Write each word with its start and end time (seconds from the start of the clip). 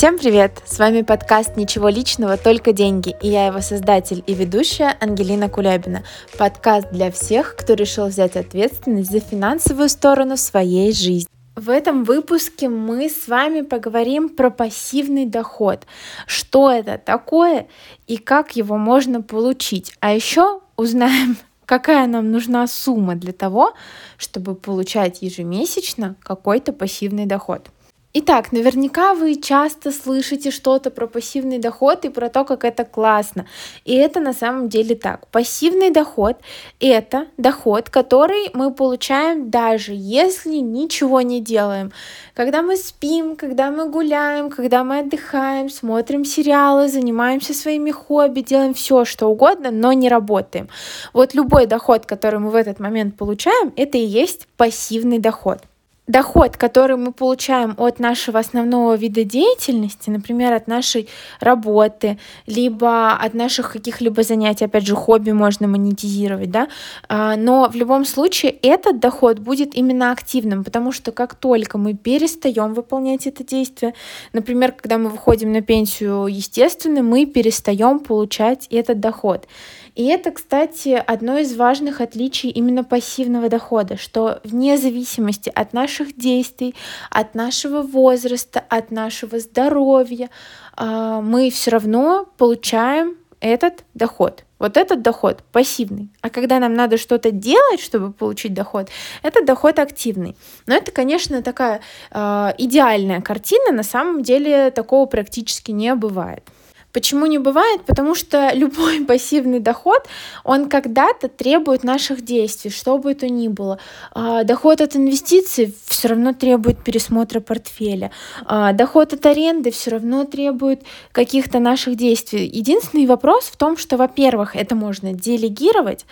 Всем 0.00 0.16
привет! 0.16 0.62
С 0.64 0.78
вами 0.78 1.02
подкаст 1.02 1.58
«Ничего 1.58 1.90
личного, 1.90 2.38
только 2.38 2.72
деньги» 2.72 3.14
и 3.20 3.28
я 3.28 3.48
его 3.48 3.60
создатель 3.60 4.24
и 4.26 4.32
ведущая 4.32 4.96
Ангелина 4.98 5.50
Кулябина. 5.50 6.04
Подкаст 6.38 6.90
для 6.90 7.10
всех, 7.10 7.54
кто 7.54 7.74
решил 7.74 8.06
взять 8.06 8.34
ответственность 8.34 9.10
за 9.10 9.20
финансовую 9.20 9.90
сторону 9.90 10.38
своей 10.38 10.94
жизни. 10.94 11.28
В 11.54 11.68
этом 11.68 12.04
выпуске 12.04 12.70
мы 12.70 13.10
с 13.10 13.28
вами 13.28 13.60
поговорим 13.60 14.30
про 14.30 14.48
пассивный 14.48 15.26
доход. 15.26 15.86
Что 16.26 16.70
это 16.70 16.96
такое 16.96 17.68
и 18.06 18.16
как 18.16 18.56
его 18.56 18.78
можно 18.78 19.20
получить. 19.20 19.92
А 20.00 20.14
еще 20.14 20.62
узнаем, 20.76 21.36
какая 21.66 22.06
нам 22.06 22.30
нужна 22.30 22.66
сумма 22.68 23.16
для 23.16 23.34
того, 23.34 23.74
чтобы 24.16 24.54
получать 24.54 25.20
ежемесячно 25.20 26.16
какой-то 26.22 26.72
пассивный 26.72 27.26
доход. 27.26 27.68
Итак, 28.12 28.50
наверняка 28.50 29.14
вы 29.14 29.36
часто 29.36 29.92
слышите 29.92 30.50
что-то 30.50 30.90
про 30.90 31.06
пассивный 31.06 31.58
доход 31.58 32.04
и 32.04 32.08
про 32.08 32.28
то, 32.28 32.44
как 32.44 32.64
это 32.64 32.84
классно. 32.84 33.46
И 33.84 33.94
это 33.94 34.18
на 34.18 34.32
самом 34.32 34.68
деле 34.68 34.96
так. 34.96 35.28
Пассивный 35.28 35.90
доход— 35.90 36.36
это 36.80 37.28
доход, 37.36 37.88
который 37.88 38.50
мы 38.52 38.74
получаем 38.74 39.48
даже 39.48 39.92
если 39.94 40.56
ничего 40.56 41.20
не 41.20 41.40
делаем. 41.40 41.92
Когда 42.34 42.62
мы 42.62 42.76
спим, 42.76 43.36
когда 43.36 43.70
мы 43.70 43.88
гуляем, 43.88 44.50
когда 44.50 44.82
мы 44.82 44.98
отдыхаем, 44.98 45.70
смотрим 45.70 46.24
сериалы, 46.24 46.88
занимаемся 46.88 47.54
своими 47.54 47.92
хобби, 47.92 48.40
делаем 48.40 48.74
все, 48.74 49.04
что 49.04 49.28
угодно, 49.28 49.70
но 49.70 49.92
не 49.92 50.08
работаем. 50.08 50.68
Вот 51.12 51.32
любой 51.34 51.66
доход, 51.66 52.06
который 52.06 52.40
мы 52.40 52.50
в 52.50 52.56
этот 52.56 52.80
момент 52.80 53.16
получаем, 53.16 53.72
это 53.76 53.98
и 53.98 54.04
есть 54.04 54.48
пассивный 54.56 55.20
доход 55.20 55.60
доход, 56.10 56.56
который 56.56 56.96
мы 56.96 57.12
получаем 57.12 57.74
от 57.78 58.00
нашего 58.00 58.38
основного 58.38 58.96
вида 58.96 59.24
деятельности, 59.24 60.10
например, 60.10 60.52
от 60.52 60.66
нашей 60.66 61.08
работы, 61.40 62.18
либо 62.46 63.12
от 63.12 63.34
наших 63.34 63.72
каких-либо 63.72 64.22
занятий, 64.22 64.64
опять 64.64 64.86
же, 64.86 64.94
хобби 64.94 65.30
можно 65.30 65.68
монетизировать, 65.68 66.50
да, 66.50 66.68
а, 67.08 67.36
но 67.36 67.68
в 67.68 67.76
любом 67.76 68.04
случае 68.04 68.52
этот 68.62 68.98
доход 68.98 69.38
будет 69.38 69.74
именно 69.74 70.12
активным, 70.12 70.64
потому 70.64 70.92
что 70.92 71.12
как 71.12 71.34
только 71.34 71.78
мы 71.78 71.94
перестаем 71.94 72.74
выполнять 72.74 73.26
это 73.26 73.44
действие, 73.44 73.94
например, 74.32 74.72
когда 74.72 74.98
мы 74.98 75.10
выходим 75.10 75.52
на 75.52 75.62
пенсию, 75.62 76.26
естественно, 76.26 77.02
мы 77.02 77.26
перестаем 77.26 78.00
получать 78.00 78.66
этот 78.70 79.00
доход. 79.00 79.46
И 79.94 80.06
это, 80.06 80.30
кстати, 80.30 81.02
одно 81.04 81.38
из 81.38 81.54
важных 81.56 82.00
отличий 82.00 82.50
именно 82.50 82.84
пассивного 82.84 83.48
дохода, 83.48 83.96
что 83.96 84.40
вне 84.44 84.76
зависимости 84.76 85.50
от 85.54 85.72
наших 85.72 86.16
действий, 86.16 86.74
от 87.10 87.34
нашего 87.34 87.82
возраста, 87.82 88.62
от 88.68 88.90
нашего 88.90 89.38
здоровья, 89.38 90.30
а, 90.76 91.20
мы 91.20 91.50
все 91.50 91.70
равно 91.72 92.26
получаем 92.36 93.16
этот 93.40 93.84
доход. 93.94 94.44
Вот 94.58 94.76
этот 94.76 95.00
доход 95.00 95.42
пассивный. 95.52 96.10
А 96.20 96.28
когда 96.28 96.58
нам 96.58 96.74
надо 96.74 96.98
что-то 96.98 97.30
делать, 97.30 97.80
чтобы 97.80 98.12
получить 98.12 98.52
доход, 98.52 98.88
это 99.22 99.42
доход 99.42 99.78
активный. 99.78 100.36
Но 100.66 100.74
это, 100.74 100.92
конечно, 100.92 101.42
такая 101.42 101.80
э, 102.10 102.52
идеальная 102.58 103.22
картина. 103.22 103.72
На 103.72 103.82
самом 103.82 104.22
деле 104.22 104.70
такого 104.70 105.06
практически 105.06 105.70
не 105.70 105.94
бывает. 105.94 106.44
Почему 106.92 107.26
не 107.26 107.38
бывает? 107.38 107.82
Потому 107.86 108.14
что 108.14 108.50
любой 108.54 109.04
пассивный 109.04 109.60
доход, 109.60 110.06
он 110.44 110.68
когда-то 110.68 111.28
требует 111.28 111.84
наших 111.84 112.22
действий, 112.22 112.70
что 112.70 112.98
бы 112.98 113.12
это 113.12 113.28
ни 113.28 113.48
было. 113.48 113.78
А, 114.12 114.44
доход 114.44 114.80
от 114.80 114.96
инвестиций 114.96 115.74
все 115.86 116.08
равно 116.08 116.32
требует 116.32 116.82
пересмотра 116.82 117.40
портфеля. 117.40 118.10
А, 118.44 118.72
доход 118.72 119.12
от 119.12 119.24
аренды 119.26 119.70
все 119.70 119.90
равно 119.90 120.24
требует 120.24 120.82
каких-то 121.12 121.58
наших 121.58 121.96
действий. 121.96 122.46
Единственный 122.46 123.06
вопрос 123.06 123.44
в 123.44 123.56
том, 123.56 123.76
что, 123.76 123.96
во-первых, 123.96 124.56
это 124.56 124.74
можно 124.74 125.12
делегировать, 125.12 126.06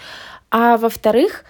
а 0.50 0.76
во-вторых, 0.76 1.44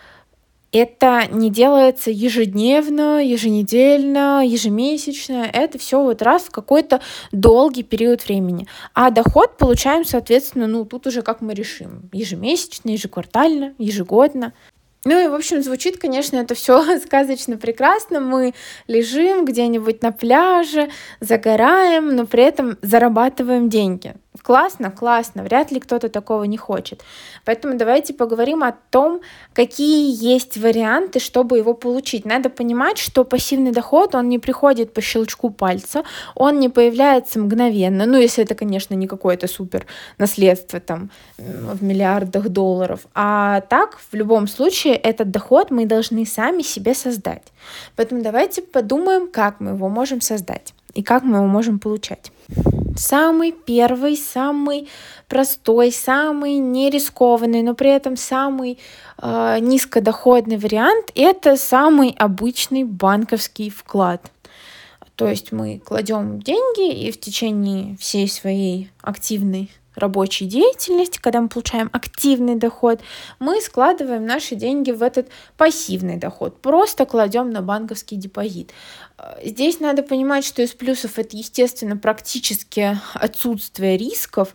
это 0.72 1.26
не 1.30 1.50
делается 1.50 2.10
ежедневно, 2.10 3.24
еженедельно, 3.24 4.44
ежемесячно. 4.44 5.48
Это 5.52 5.78
все 5.78 6.02
вот 6.02 6.20
раз 6.22 6.44
в 6.44 6.50
какой-то 6.50 7.00
долгий 7.32 7.82
период 7.82 8.24
времени. 8.24 8.66
А 8.94 9.10
доход 9.10 9.56
получаем, 9.56 10.04
соответственно, 10.04 10.66
ну 10.66 10.84
тут 10.84 11.06
уже 11.06 11.22
как 11.22 11.40
мы 11.40 11.54
решим. 11.54 12.10
Ежемесячно, 12.12 12.90
ежеквартально, 12.90 13.74
ежегодно. 13.78 14.52
Ну 15.04 15.24
и, 15.24 15.28
в 15.28 15.34
общем, 15.34 15.62
звучит, 15.62 15.96
конечно, 15.96 16.36
это 16.36 16.54
все 16.54 16.98
сказочно 17.04 17.56
прекрасно. 17.56 18.20
Мы 18.20 18.52
лежим 18.88 19.46
где-нибудь 19.46 20.02
на 20.02 20.12
пляже, 20.12 20.90
загораем, 21.20 22.14
но 22.14 22.26
при 22.26 22.42
этом 22.42 22.76
зарабатываем 22.82 23.70
деньги. 23.70 24.14
Классно, 24.42 24.90
классно, 24.90 25.42
вряд 25.42 25.70
ли 25.70 25.80
кто-то 25.80 26.08
такого 26.08 26.44
не 26.44 26.56
хочет. 26.56 27.02
Поэтому 27.44 27.76
давайте 27.76 28.14
поговорим 28.14 28.62
о 28.62 28.72
том, 28.90 29.20
какие 29.52 30.14
есть 30.14 30.56
варианты, 30.56 31.20
чтобы 31.20 31.58
его 31.58 31.74
получить. 31.74 32.24
Надо 32.24 32.50
понимать, 32.50 32.98
что 32.98 33.24
пассивный 33.24 33.72
доход, 33.72 34.14
он 34.14 34.28
не 34.28 34.38
приходит 34.38 34.94
по 34.94 35.00
щелчку 35.00 35.50
пальца, 35.50 36.02
он 36.34 36.58
не 36.60 36.68
появляется 36.68 37.38
мгновенно, 37.40 38.06
ну, 38.06 38.18
если 38.18 38.44
это, 38.44 38.54
конечно, 38.54 38.94
не 38.94 39.06
какое-то 39.06 39.48
супер 39.48 39.86
наследство 40.18 40.80
там 40.80 41.10
в 41.36 41.82
миллиардах 41.82 42.48
долларов, 42.48 43.06
а 43.14 43.60
так, 43.62 43.98
в 43.98 44.14
любом 44.14 44.48
случае, 44.48 44.94
этот 44.94 45.30
доход 45.30 45.70
мы 45.70 45.86
должны 45.86 46.26
сами 46.26 46.62
себе 46.62 46.94
создать. 46.94 47.44
Поэтому 47.96 48.22
давайте 48.22 48.62
подумаем, 48.62 49.28
как 49.28 49.60
мы 49.60 49.70
его 49.70 49.88
можем 49.88 50.20
создать 50.20 50.74
и 50.94 51.02
как 51.02 51.22
мы 51.22 51.38
его 51.38 51.46
можем 51.46 51.78
получать. 51.78 52.32
Самый 52.96 53.52
первый, 53.52 54.16
самый 54.16 54.88
простой, 55.28 55.92
самый 55.92 56.54
нерискованный, 56.54 57.62
но 57.62 57.74
при 57.74 57.90
этом 57.90 58.16
самый 58.16 58.78
э, 59.22 59.58
низкодоходный 59.60 60.56
вариант 60.56 61.12
это 61.14 61.56
самый 61.56 62.14
обычный 62.18 62.82
банковский 62.82 63.70
вклад. 63.70 64.32
То 65.14 65.28
есть 65.28 65.52
мы 65.52 65.80
кладем 65.84 66.40
деньги 66.40 66.92
и 66.92 67.10
в 67.10 67.18
течение 67.18 67.96
всей 67.98 68.28
своей 68.28 68.90
активной 69.02 69.68
рабочей 69.98 70.46
деятельности, 70.46 71.18
когда 71.20 71.40
мы 71.40 71.48
получаем 71.48 71.90
активный 71.92 72.56
доход, 72.56 73.00
мы 73.38 73.60
складываем 73.60 74.24
наши 74.26 74.54
деньги 74.54 74.90
в 74.90 75.02
этот 75.02 75.28
пассивный 75.56 76.16
доход, 76.16 76.60
просто 76.60 77.06
кладем 77.06 77.50
на 77.50 77.62
банковский 77.62 78.16
депозит. 78.16 78.72
Здесь 79.42 79.80
надо 79.80 80.02
понимать, 80.02 80.44
что 80.44 80.62
из 80.62 80.70
плюсов 80.72 81.18
это, 81.18 81.36
естественно, 81.36 81.96
практически 81.96 82.98
отсутствие 83.14 83.96
рисков, 83.96 84.54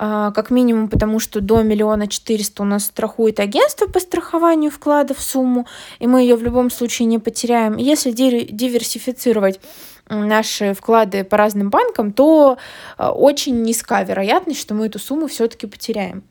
как 0.00 0.50
минимум 0.50 0.88
потому, 0.88 1.20
что 1.20 1.42
до 1.42 1.62
миллиона 1.62 2.08
четыреста 2.08 2.62
у 2.62 2.64
нас 2.64 2.86
страхует 2.86 3.38
агентство 3.38 3.86
по 3.86 4.00
страхованию 4.00 4.70
вкладов 4.70 5.18
в 5.18 5.22
сумму, 5.22 5.66
и 5.98 6.06
мы 6.06 6.22
ее 6.22 6.36
в 6.36 6.42
любом 6.42 6.70
случае 6.70 7.04
не 7.04 7.18
потеряем. 7.18 7.76
Если 7.76 8.10
диверсифицировать 8.10 9.60
наши 10.08 10.72
вклады 10.72 11.22
по 11.22 11.36
разным 11.36 11.68
банкам, 11.68 12.12
то 12.12 12.56
а, 12.96 13.12
очень 13.12 13.62
низка 13.62 14.02
вероятность, 14.02 14.60
что 14.60 14.74
мы 14.74 14.86
эту 14.86 14.98
сумму 14.98 15.28
все-таки 15.28 15.66
потеряем. 15.66 16.24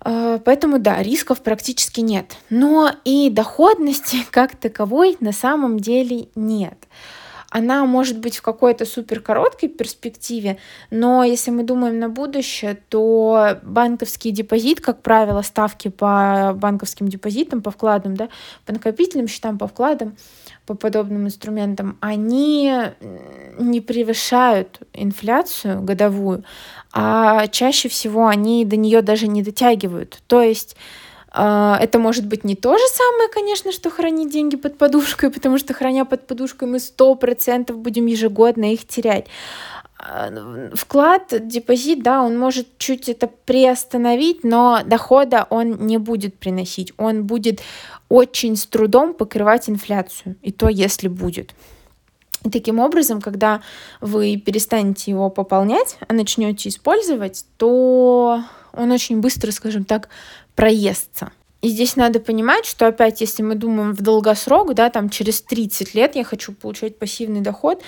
А, 0.00 0.38
поэтому 0.38 0.78
да, 0.78 1.02
рисков 1.02 1.42
практически 1.42 2.00
нет. 2.00 2.36
Но 2.50 2.90
и 3.04 3.30
доходности 3.30 4.18
как 4.30 4.56
таковой 4.56 5.16
на 5.20 5.32
самом 5.32 5.78
деле 5.78 6.28
нет 6.34 6.88
она 7.50 7.84
может 7.84 8.18
быть 8.18 8.38
в 8.38 8.42
какой-то 8.42 8.86
супер 8.86 9.20
короткой 9.20 9.68
перспективе, 9.68 10.58
но 10.90 11.24
если 11.24 11.50
мы 11.50 11.64
думаем 11.64 11.98
на 11.98 12.08
будущее, 12.08 12.78
то 12.88 13.58
банковский 13.62 14.30
депозит, 14.30 14.80
как 14.80 15.02
правило, 15.02 15.42
ставки 15.42 15.88
по 15.88 16.52
банковским 16.54 17.08
депозитам, 17.08 17.60
по 17.60 17.70
вкладам, 17.70 18.16
да, 18.16 18.28
по 18.64 18.72
накопительным 18.72 19.26
счетам, 19.26 19.58
по 19.58 19.66
вкладам, 19.66 20.16
по 20.64 20.74
подобным 20.74 21.26
инструментам, 21.26 21.98
они 22.00 22.72
не 23.58 23.80
превышают 23.80 24.80
инфляцию 24.92 25.82
годовую, 25.82 26.44
а 26.92 27.48
чаще 27.48 27.88
всего 27.88 28.28
они 28.28 28.64
до 28.64 28.76
нее 28.76 29.02
даже 29.02 29.26
не 29.26 29.42
дотягивают. 29.42 30.22
То 30.28 30.40
есть 30.40 30.76
это 31.32 31.98
может 31.98 32.26
быть 32.26 32.44
не 32.44 32.56
то 32.56 32.76
же 32.76 32.84
самое, 32.88 33.28
конечно, 33.28 33.70
что 33.72 33.90
хранить 33.90 34.32
деньги 34.32 34.56
под 34.56 34.78
подушкой, 34.78 35.30
потому 35.32 35.58
что 35.58 35.74
храня 35.74 36.04
под 36.04 36.26
подушкой 36.26 36.68
мы 36.68 36.80
сто 36.80 37.14
процентов 37.14 37.78
будем 37.78 38.06
ежегодно 38.06 38.72
их 38.72 38.86
терять. 38.86 39.26
А, 40.02 40.30
вклад, 40.74 41.46
депозит, 41.46 42.02
да, 42.02 42.22
он 42.22 42.38
может 42.38 42.78
чуть 42.78 43.08
это 43.08 43.26
приостановить, 43.26 44.44
но 44.44 44.80
дохода 44.84 45.46
он 45.50 45.86
не 45.86 45.98
будет 45.98 46.38
приносить. 46.38 46.92
Он 46.96 47.24
будет 47.24 47.60
очень 48.08 48.56
с 48.56 48.66
трудом 48.66 49.14
покрывать 49.14 49.68
инфляцию. 49.68 50.36
И 50.42 50.52
то, 50.52 50.68
если 50.68 51.08
будет. 51.08 51.54
И 52.44 52.50
таким 52.50 52.78
образом, 52.78 53.20
когда 53.20 53.60
вы 54.00 54.36
перестанете 54.38 55.10
его 55.10 55.28
пополнять, 55.28 55.98
а 56.08 56.14
начнете 56.14 56.70
использовать, 56.70 57.44
то 57.58 58.42
он 58.72 58.92
очень 58.92 59.20
быстро, 59.20 59.50
скажем 59.50 59.84
так, 59.84 60.08
проестся. 60.54 61.32
И 61.62 61.68
здесь 61.68 61.96
надо 61.96 62.20
понимать, 62.20 62.64
что 62.64 62.86
опять, 62.86 63.20
если 63.20 63.42
мы 63.42 63.54
думаем 63.54 63.92
в 63.92 64.00
долгосрок, 64.00 64.74
да, 64.74 64.88
там 64.88 65.10
через 65.10 65.42
30 65.42 65.94
лет 65.94 66.16
я 66.16 66.24
хочу 66.24 66.52
получать 66.52 66.98
пассивный 66.98 67.42
доход, 67.42 67.82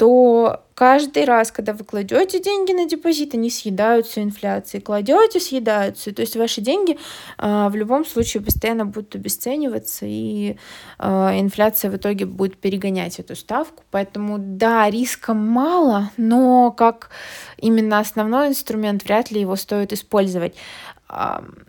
то 0.00 0.64
каждый 0.72 1.26
раз, 1.26 1.52
когда 1.52 1.74
вы 1.74 1.84
кладете 1.84 2.40
деньги 2.40 2.72
на 2.72 2.86
депозит, 2.88 3.34
они 3.34 3.50
съедаются 3.50 4.22
инфляцией, 4.22 4.82
кладете, 4.82 5.38
съедаются. 5.40 6.14
То 6.14 6.22
есть 6.22 6.36
ваши 6.36 6.62
деньги 6.62 6.96
э, 7.36 7.68
в 7.68 7.76
любом 7.76 8.06
случае 8.06 8.42
постоянно 8.42 8.86
будут 8.86 9.14
обесцениваться, 9.14 10.06
и 10.08 10.56
э, 10.98 11.06
инфляция 11.38 11.90
в 11.90 11.96
итоге 11.96 12.24
будет 12.24 12.56
перегонять 12.56 13.18
эту 13.18 13.36
ставку. 13.36 13.82
Поэтому 13.90 14.36
да, 14.38 14.88
риска 14.88 15.34
мало, 15.34 16.10
но 16.16 16.70
как 16.70 17.10
именно 17.58 17.98
основной 17.98 18.48
инструмент 18.48 19.04
вряд 19.04 19.30
ли 19.30 19.42
его 19.42 19.54
стоит 19.54 19.92
использовать. 19.92 20.54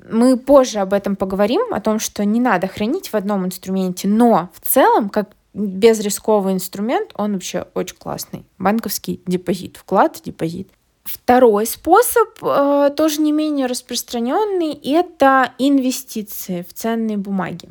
Мы 0.10 0.38
позже 0.38 0.80
об 0.80 0.94
этом 0.94 1.16
поговорим, 1.16 1.74
о 1.74 1.82
том, 1.82 2.00
что 2.00 2.24
не 2.26 2.40
надо 2.40 2.68
хранить 2.68 3.10
в 3.10 3.16
одном 3.16 3.46
инструменте, 3.46 4.08
но 4.08 4.50
в 4.54 4.66
целом, 4.66 5.10
как 5.10 5.30
безрисковый 5.54 6.54
инструмент, 6.54 7.12
он 7.16 7.34
вообще 7.34 7.66
очень 7.74 7.98
классный. 7.98 8.46
Банковский 8.58 9.22
депозит, 9.26 9.78
вклад, 9.78 10.22
депозит. 10.24 10.70
Второй 11.04 11.66
способ, 11.66 12.30
э, 12.44 12.92
тоже 12.96 13.22
не 13.22 13.32
менее 13.32 13.66
распространенный, 13.66 14.74
это 14.74 15.52
инвестиции 15.58 16.62
в 16.68 16.74
ценные 16.74 17.18
бумаги. 17.18 17.70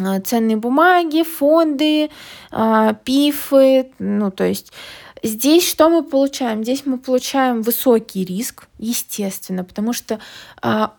Э, 0.00 0.20
ценные 0.20 0.56
бумаги, 0.56 1.22
фонды, 1.22 2.10
э, 2.50 2.94
пифы, 3.04 3.90
ну 3.98 4.30
то 4.30 4.44
есть 4.44 4.72
Здесь 5.22 5.68
что 5.68 5.88
мы 5.88 6.02
получаем? 6.02 6.64
Здесь 6.64 6.84
мы 6.84 6.98
получаем 6.98 7.62
высокий 7.62 8.24
риск, 8.24 8.66
естественно, 8.78 9.62
потому 9.62 9.92
что 9.92 10.18
а, 10.60 10.94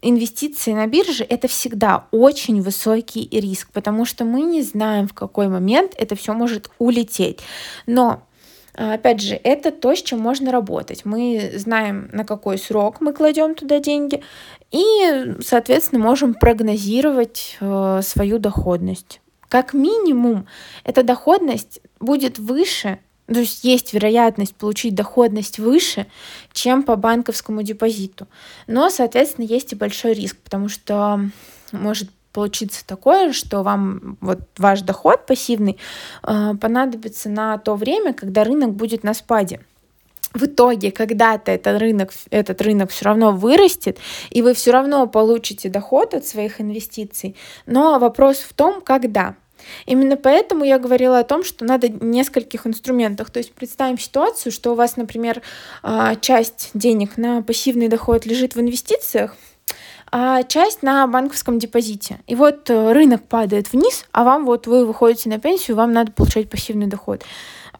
инвестиции 0.00 0.72
на 0.72 0.86
бирже 0.86 1.24
это 1.24 1.46
всегда 1.48 2.06
очень 2.10 2.60
высокий 2.60 3.28
риск, 3.30 3.70
потому 3.72 4.04
что 4.04 4.24
мы 4.24 4.42
не 4.42 4.62
знаем, 4.62 5.06
в 5.06 5.14
какой 5.14 5.48
момент 5.48 5.92
это 5.96 6.16
все 6.16 6.32
может 6.34 6.70
улететь. 6.78 7.40
Но 7.86 8.22
Опять 8.74 9.20
же, 9.20 9.34
это 9.34 9.70
то, 9.70 9.94
с 9.94 10.00
чем 10.00 10.18
можно 10.20 10.50
работать. 10.50 11.04
Мы 11.04 11.52
знаем, 11.56 12.08
на 12.10 12.24
какой 12.24 12.56
срок 12.56 13.02
мы 13.02 13.12
кладем 13.12 13.54
туда 13.54 13.80
деньги, 13.80 14.22
и, 14.70 15.34
соответственно, 15.44 16.02
можем 16.02 16.32
прогнозировать 16.32 17.58
э, 17.60 18.00
свою 18.02 18.38
доходность. 18.38 19.20
Как 19.50 19.74
минимум, 19.74 20.46
эта 20.84 21.02
доходность 21.02 21.82
будет 22.00 22.38
выше, 22.38 22.98
то 23.32 23.40
есть 23.40 23.64
есть 23.64 23.92
вероятность 23.92 24.54
получить 24.54 24.94
доходность 24.94 25.58
выше, 25.58 26.06
чем 26.52 26.82
по 26.82 26.96
банковскому 26.96 27.62
депозиту. 27.62 28.26
Но, 28.66 28.90
соответственно, 28.90 29.46
есть 29.46 29.72
и 29.72 29.76
большой 29.76 30.14
риск, 30.14 30.36
потому 30.44 30.68
что 30.68 31.20
может 31.72 32.10
получиться 32.32 32.86
такое, 32.86 33.32
что 33.32 33.62
вам 33.62 34.16
вот 34.20 34.40
ваш 34.56 34.82
доход 34.82 35.26
пассивный 35.26 35.78
э, 36.22 36.54
понадобится 36.60 37.28
на 37.28 37.58
то 37.58 37.74
время, 37.74 38.14
когда 38.14 38.44
рынок 38.44 38.72
будет 38.72 39.04
на 39.04 39.14
спаде. 39.14 39.60
В 40.34 40.44
итоге 40.44 40.90
когда-то 40.90 41.52
этот 41.52 41.78
рынок, 41.78 42.10
этот 42.30 42.62
рынок 42.62 42.90
все 42.90 43.04
равно 43.04 43.32
вырастет, 43.32 43.98
и 44.30 44.40
вы 44.40 44.54
все 44.54 44.70
равно 44.70 45.06
получите 45.06 45.68
доход 45.68 46.14
от 46.14 46.26
своих 46.26 46.60
инвестиций. 46.60 47.36
Но 47.66 47.98
вопрос 47.98 48.38
в 48.38 48.54
том, 48.54 48.80
когда. 48.80 49.34
Именно 49.86 50.16
поэтому 50.16 50.64
я 50.64 50.78
говорила 50.78 51.18
о 51.18 51.24
том, 51.24 51.44
что 51.44 51.64
надо 51.64 51.88
нескольких 51.88 52.66
инструментах. 52.66 53.30
То 53.30 53.38
есть 53.38 53.52
представим 53.52 53.98
ситуацию, 53.98 54.52
что 54.52 54.72
у 54.72 54.74
вас, 54.74 54.96
например, 54.96 55.42
а, 55.82 56.16
часть 56.16 56.70
денег 56.74 57.16
на 57.16 57.42
пассивный 57.42 57.88
доход 57.88 58.26
лежит 58.26 58.54
в 58.54 58.60
инвестициях, 58.60 59.36
а 60.10 60.42
часть 60.42 60.82
на 60.82 61.06
банковском 61.06 61.58
депозите. 61.58 62.20
И 62.26 62.34
вот 62.34 62.68
э, 62.68 62.92
рынок 62.92 63.22
падает 63.22 63.72
вниз, 63.72 64.04
а 64.12 64.24
вам 64.24 64.44
вот 64.44 64.66
вы 64.66 64.84
выходите 64.84 65.30
на 65.30 65.38
пенсию, 65.38 65.76
вам 65.76 65.92
надо 65.92 66.12
получать 66.12 66.50
пассивный 66.50 66.86
доход 66.86 67.22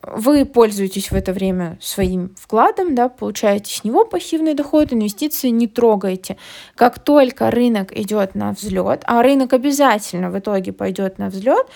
вы 0.02 0.44
пользуетесь 0.44 1.10
в 1.10 1.14
это 1.14 1.32
время 1.32 1.78
своим 1.80 2.34
вкладом, 2.38 2.94
да, 2.94 3.08
получаете 3.08 3.72
с 3.74 3.84
него 3.84 4.04
пассивный 4.04 4.54
доход, 4.54 4.92
инвестиции 4.92 5.48
не 5.48 5.68
трогаете. 5.68 6.36
Как 6.74 6.98
только 6.98 7.50
рынок 7.50 7.96
идет 7.96 8.34
на 8.34 8.52
взлет, 8.52 9.02
а 9.04 9.22
рынок 9.22 9.52
обязательно 9.52 10.30
в 10.30 10.38
итоге 10.38 10.72
пойдет 10.72 11.18
на 11.18 11.28
взлет, 11.28 11.66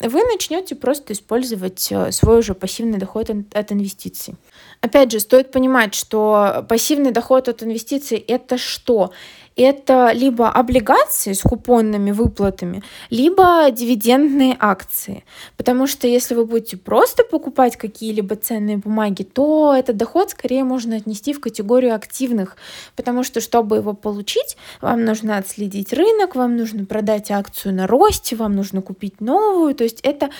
вы 0.00 0.22
начнете 0.24 0.74
просто 0.74 1.12
использовать 1.12 1.88
э, 1.90 2.12
свой 2.12 2.40
уже 2.40 2.54
пассивный 2.54 2.98
доход 2.98 3.30
от 3.30 3.72
инвестиций. 3.72 4.36
Опять 4.80 5.12
же, 5.12 5.20
стоит 5.20 5.52
понимать, 5.52 5.94
что 5.94 6.64
пассивный 6.68 7.10
доход 7.12 7.48
от 7.48 7.62
инвестиций 7.62 8.18
это 8.18 8.58
что? 8.58 9.12
Это 9.56 10.12
либо 10.12 10.48
облигации 10.48 11.32
с 11.32 11.42
купонными 11.42 12.10
выплатами, 12.10 12.82
либо 13.10 13.70
дивидендные 13.70 14.56
акции. 14.58 15.24
Потому 15.56 15.86
что 15.86 16.06
если 16.06 16.34
вы 16.34 16.46
будете 16.46 16.76
просто 16.76 17.24
покупать 17.24 17.76
какие-либо 17.76 18.36
ценные 18.36 18.76
бумаги, 18.76 19.22
то 19.22 19.74
этот 19.76 19.96
доход 19.96 20.30
скорее 20.30 20.64
можно 20.64 20.96
отнести 20.96 21.32
в 21.32 21.40
категорию 21.40 21.94
активных, 21.94 22.56
потому 22.96 23.22
что 23.24 23.40
чтобы 23.40 23.76
его 23.76 23.92
получить, 23.92 24.56
вам 24.80 25.04
нужно 25.04 25.36
отследить 25.36 25.92
рынок, 25.92 26.34
вам 26.34 26.56
нужно 26.56 26.84
продать 26.84 27.30
акцию 27.30 27.74
на 27.74 27.86
росте, 27.86 28.36
вам 28.36 28.54
нужно 28.56 28.82
купить 28.82 29.20
новую. 29.20 29.74
То 29.74 29.84
есть 29.84 30.00
это 30.02 30.30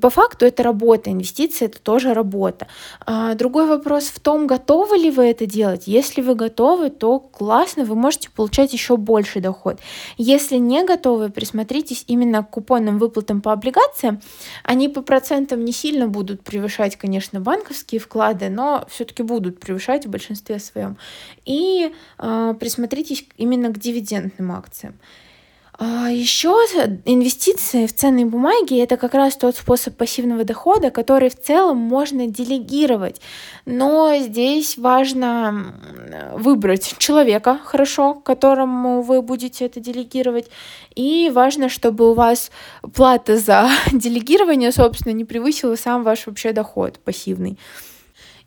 по 0.00 0.10
факту 0.10 0.46
это 0.46 0.62
работа, 0.62 1.10
инвестиции 1.10 1.66
это 1.66 1.80
тоже 1.80 2.14
работа. 2.14 2.66
А 3.06 3.34
другой 3.34 3.66
вопрос 3.66 4.04
в 4.04 4.20
том, 4.20 4.46
готовы 4.46 4.96
ли 4.96 5.10
вы 5.10 5.24
это 5.24 5.46
делать. 5.46 5.84
Если 5.86 6.20
вы 6.22 6.34
готовы, 6.34 6.90
то 6.90 7.18
классно, 7.18 7.84
вы 7.84 7.94
можете 7.94 8.30
получать 8.30 8.59
получать 8.60 8.72
еще 8.72 8.96
больший 8.96 9.40
доход. 9.40 9.80
Если 10.18 10.56
не 10.56 10.84
готовы, 10.84 11.30
присмотритесь 11.30 12.04
именно 12.08 12.42
к 12.42 12.50
купонным 12.50 12.98
выплатам 12.98 13.40
по 13.40 13.52
облигациям. 13.52 14.20
Они 14.64 14.88
по 14.88 15.02
процентам 15.02 15.64
не 15.64 15.72
сильно 15.72 16.08
будут 16.08 16.42
превышать, 16.42 16.96
конечно, 16.96 17.40
банковские 17.40 18.00
вклады, 18.00 18.50
но 18.50 18.84
все-таки 18.90 19.22
будут 19.22 19.60
превышать 19.60 20.06
в 20.06 20.10
большинстве 20.10 20.58
своем. 20.58 20.96
И 21.46 21.92
э, 22.18 22.54
присмотритесь 22.60 23.24
именно 23.38 23.70
к 23.70 23.78
дивидендным 23.78 24.52
акциям. 24.52 24.94
А 25.82 26.10
еще 26.10 26.50
инвестиции 27.06 27.86
в 27.86 27.94
ценные 27.94 28.26
бумаги 28.26 28.78
это 28.78 28.98
как 28.98 29.14
раз 29.14 29.34
тот 29.34 29.56
способ 29.56 29.96
пассивного 29.96 30.44
дохода, 30.44 30.90
который 30.90 31.30
в 31.30 31.40
целом 31.40 31.78
можно 31.78 32.26
делегировать. 32.26 33.18
Но 33.64 34.14
здесь 34.18 34.76
важно 34.76 35.74
выбрать 36.34 36.96
человека 36.98 37.58
хорошо, 37.64 38.12
которому 38.12 39.00
вы 39.00 39.22
будете 39.22 39.64
это 39.64 39.80
делегировать. 39.80 40.50
И 40.94 41.30
важно, 41.32 41.70
чтобы 41.70 42.10
у 42.10 42.12
вас 42.12 42.50
плата 42.94 43.38
за 43.38 43.70
делегирование, 43.90 44.72
собственно, 44.72 45.14
не 45.14 45.24
превысила 45.24 45.76
сам 45.76 46.02
ваш 46.02 46.26
вообще 46.26 46.52
доход 46.52 46.98
пассивный. 46.98 47.58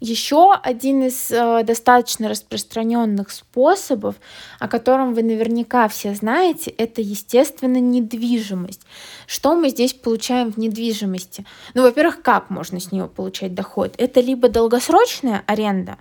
Еще 0.06 0.52
один 0.52 1.04
из 1.04 1.32
э, 1.32 1.64
достаточно 1.64 2.28
распространенных 2.28 3.32
способов, 3.32 4.16
о 4.60 4.68
котором 4.68 5.14
вы 5.14 5.24
наверняка 5.24 5.88
все 5.88 6.14
знаете, 6.14 6.72
это, 6.72 7.00
естественно, 7.00 7.78
недвижимость. 7.78 8.82
Что 9.28 9.56
мы 9.56 9.70
здесь 9.70 9.94
получаем 9.94 10.52
в 10.52 10.58
недвижимости? 10.58 11.46
Ну, 11.74 11.84
во-первых, 11.84 12.22
как 12.22 12.50
можно 12.50 12.82
с 12.82 12.92
нее 12.92 13.08
получать 13.08 13.54
доход? 13.54 13.96
Это 13.98 14.20
либо 14.20 14.50
долгосрочная 14.50 15.42
аренда, 15.48 15.96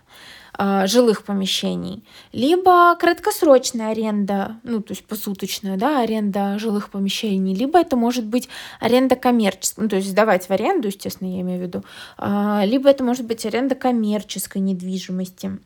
жилых 0.59 1.25
помещений, 1.25 2.05
либо 2.33 2.95
краткосрочная 2.97 3.91
аренда, 3.93 4.57
ну, 4.65 4.83
то 4.83 4.93
есть 4.93 5.05
посуточная, 5.05 5.77
да, 5.77 6.03
аренда 6.03 6.59
жилых 6.59 6.91
помещений, 6.91 7.55
либо 7.55 7.81
это 7.81 7.97
может 7.97 8.27
быть 8.27 8.49
аренда 8.81 9.17
коммерческая, 9.17 9.85
ну, 9.85 9.89
то 9.89 9.97
есть 9.97 10.09
сдавать 10.09 10.47
в 10.47 10.51
аренду, 10.51 10.89
естественно, 10.89 11.35
я 11.35 11.41
имею 11.41 11.59
в 11.59 11.63
виду, 11.63 11.85
э, 12.19 12.63
либо 12.67 12.91
это 12.91 13.03
может 13.03 13.27
быть 13.27 13.47
аренда 13.47 13.75
коммерческой 13.75 14.61
недвижимости. 14.61 15.59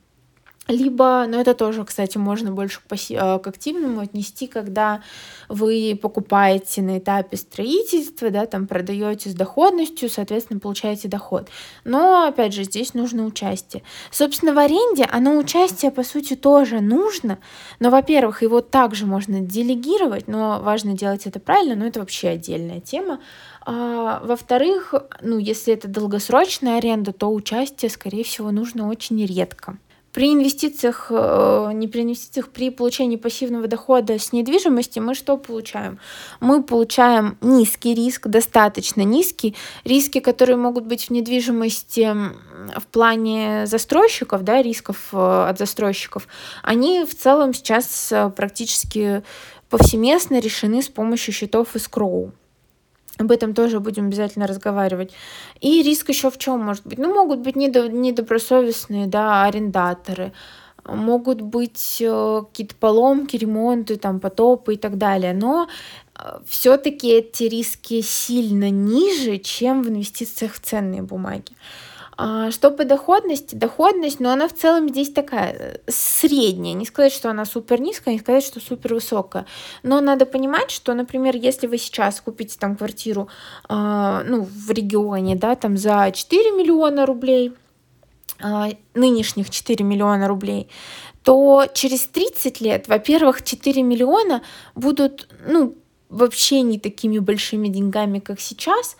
Либо, 0.69 1.27
но 1.29 1.41
это 1.41 1.55
тоже, 1.55 1.85
кстати, 1.85 2.19
можно 2.19 2.51
больше 2.51 2.81
э, 2.91 3.39
к 3.39 3.47
активному 3.47 4.01
отнести, 4.01 4.49
когда 4.49 5.01
вы 5.49 5.97
покупаете 6.01 6.83
на 6.83 6.99
этапе 6.99 7.37
строительства, 7.37 8.31
да, 8.31 8.47
там 8.47 8.67
продаете 8.67 9.31
с 9.31 9.35
доходностью, 9.35 10.11
соответственно, 10.11 10.59
получаете 10.59 11.07
доход. 11.07 11.49
Но, 11.85 12.27
опять 12.27 12.53
же, 12.53 12.65
здесь 12.65 12.95
нужно 12.95 13.27
участие. 13.27 13.85
Собственно, 14.11 14.55
в 14.55 14.59
аренде 14.59 15.05
оно 15.05 15.37
участие, 15.39 15.93
по 15.93 16.03
сути, 16.03 16.35
тоже 16.35 16.81
нужно, 16.81 17.39
но, 17.79 17.91
во-первых, 17.91 18.43
его 18.43 18.61
также 18.61 19.07
можно 19.07 19.41
делегировать, 19.41 20.27
но 20.27 20.61
важно 20.61 20.95
делать 20.95 21.27
это 21.27 21.39
правильно, 21.39 21.77
но 21.77 21.87
это 21.87 22.01
вообще 22.01 22.31
отдельная 22.31 22.81
тема. 22.81 23.21
А, 23.65 24.21
во-вторых, 24.25 24.95
ну, 25.21 25.39
если 25.39 25.75
это 25.75 25.87
долгосрочная 25.87 26.79
аренда, 26.79 27.13
то 27.13 27.33
участие, 27.33 27.89
скорее 27.89 28.25
всего, 28.25 28.51
нужно 28.51 28.89
очень 28.89 29.25
редко. 29.25 29.79
При 30.17 30.33
инвестициях, 30.33 31.09
э, 31.11 31.73
не 31.75 31.89
при 31.89 32.01
инвестициях, 32.01 32.49
при 32.49 32.71
получении 32.71 33.17
пассивного 33.17 33.67
дохода 33.67 34.19
с 34.19 34.33
недвижимости 34.33 34.99
мы 34.99 35.15
что 35.15 35.37
получаем? 35.37 35.99
Мы 36.41 36.63
получаем 36.63 37.37
низкий 37.43 37.93
риск, 37.93 38.27
достаточно 38.27 39.03
низкий. 39.03 39.55
Риски, 39.85 40.21
которые 40.21 40.57
могут 40.57 40.87
быть 40.87 41.09
в 41.09 41.11
недвижимости 41.11 42.15
в 42.79 42.87
плане 42.91 43.67
застройщиков, 43.67 44.43
да, 44.43 44.63
рисков 44.63 45.11
э, 45.13 45.49
от 45.51 45.59
застройщиков, 45.59 46.29
они 46.63 47.05
в 47.05 47.15
целом 47.15 47.53
сейчас 47.53 48.11
э, 48.11 48.31
практически 48.31 49.23
повсеместно 49.69 50.41
решены 50.41 50.81
с 50.81 50.89
помощью 50.89 51.35
счетов 51.35 51.77
escrow. 51.77 52.33
Об 53.19 53.31
этом 53.31 53.55
тоже 53.55 53.81
будем 53.81 54.07
обязательно 54.07 54.47
разговаривать. 54.47 55.13
И 55.61 55.83
риск 55.83 56.11
еще 56.11 56.31
в 56.31 56.39
чем 56.39 56.61
может 56.61 56.87
быть? 56.87 56.99
Ну, 56.99 57.15
могут 57.15 57.41
быть 57.41 57.57
недобросовестные, 57.57 59.07
да, 59.07 59.45
арендаторы, 59.45 60.33
могут 60.85 61.41
быть 61.41 61.99
э, 62.01 62.43
какие-то 62.49 62.75
поломки, 62.77 63.37
ремонты, 63.37 63.97
там, 63.97 64.21
потопы 64.21 64.75
и 64.75 64.77
так 64.77 64.99
далее. 64.99 65.33
Но 65.33 65.67
э, 66.15 66.39
все-таки 66.47 67.09
эти 67.09 67.45
риски 67.45 68.03
сильно 68.03 68.71
ниже, 68.71 69.39
чем 69.39 69.83
в 69.83 69.89
инвестициях 69.89 70.53
в 70.55 70.61
ценные 70.61 71.03
бумаги. 71.03 71.53
А, 72.19 72.51
что 72.51 72.71
по 72.71 72.85
доходности? 72.85 73.55
Доходность, 73.55 74.21
но 74.21 74.31
она 74.33 74.49
в 74.49 74.55
целом 74.55 74.89
здесь 74.89 75.13
такая 75.13 75.53
э, 75.53 75.91
средняя. 75.91 76.75
Не 76.75 76.87
сказать, 76.87 77.13
что 77.13 77.29
она 77.29 77.45
супер 77.45 77.81
низкая, 77.81 78.15
не 78.15 78.21
сказать, 78.21 78.45
что 78.45 78.59
супер 78.59 78.95
высокая. 78.95 79.45
Но 79.83 80.01
надо 80.01 80.25
понимать, 80.25 80.71
что, 80.71 80.95
например, 80.95 81.37
если 81.37 81.67
вы 81.67 81.77
сейчас 81.77 82.21
купите 82.23 82.57
там 82.59 82.77
квартиру 82.77 83.29
э, 83.69 84.23
ну, 84.27 84.43
в 84.51 84.71
регионе, 84.71 85.37
да, 85.37 85.57
там 85.57 85.77
за 85.77 86.11
4 86.11 86.53
миллиона 86.53 87.05
рублей, 87.05 87.53
э, 88.43 88.71
нынешних 88.95 89.51
4 89.51 89.85
миллиона 89.85 90.27
рублей, 90.27 90.71
то 91.23 91.67
через 91.75 92.07
30 92.07 92.63
лет, 92.63 92.89
во-первых, 92.89 93.45
4 93.45 93.83
миллиона 93.83 94.41
будут, 94.75 95.29
ну, 95.47 95.75
вообще 96.09 96.63
не 96.63 96.79
такими 96.79 97.19
большими 97.19 97.69
деньгами, 97.69 98.21
как 98.21 98.41
сейчас, 98.41 98.97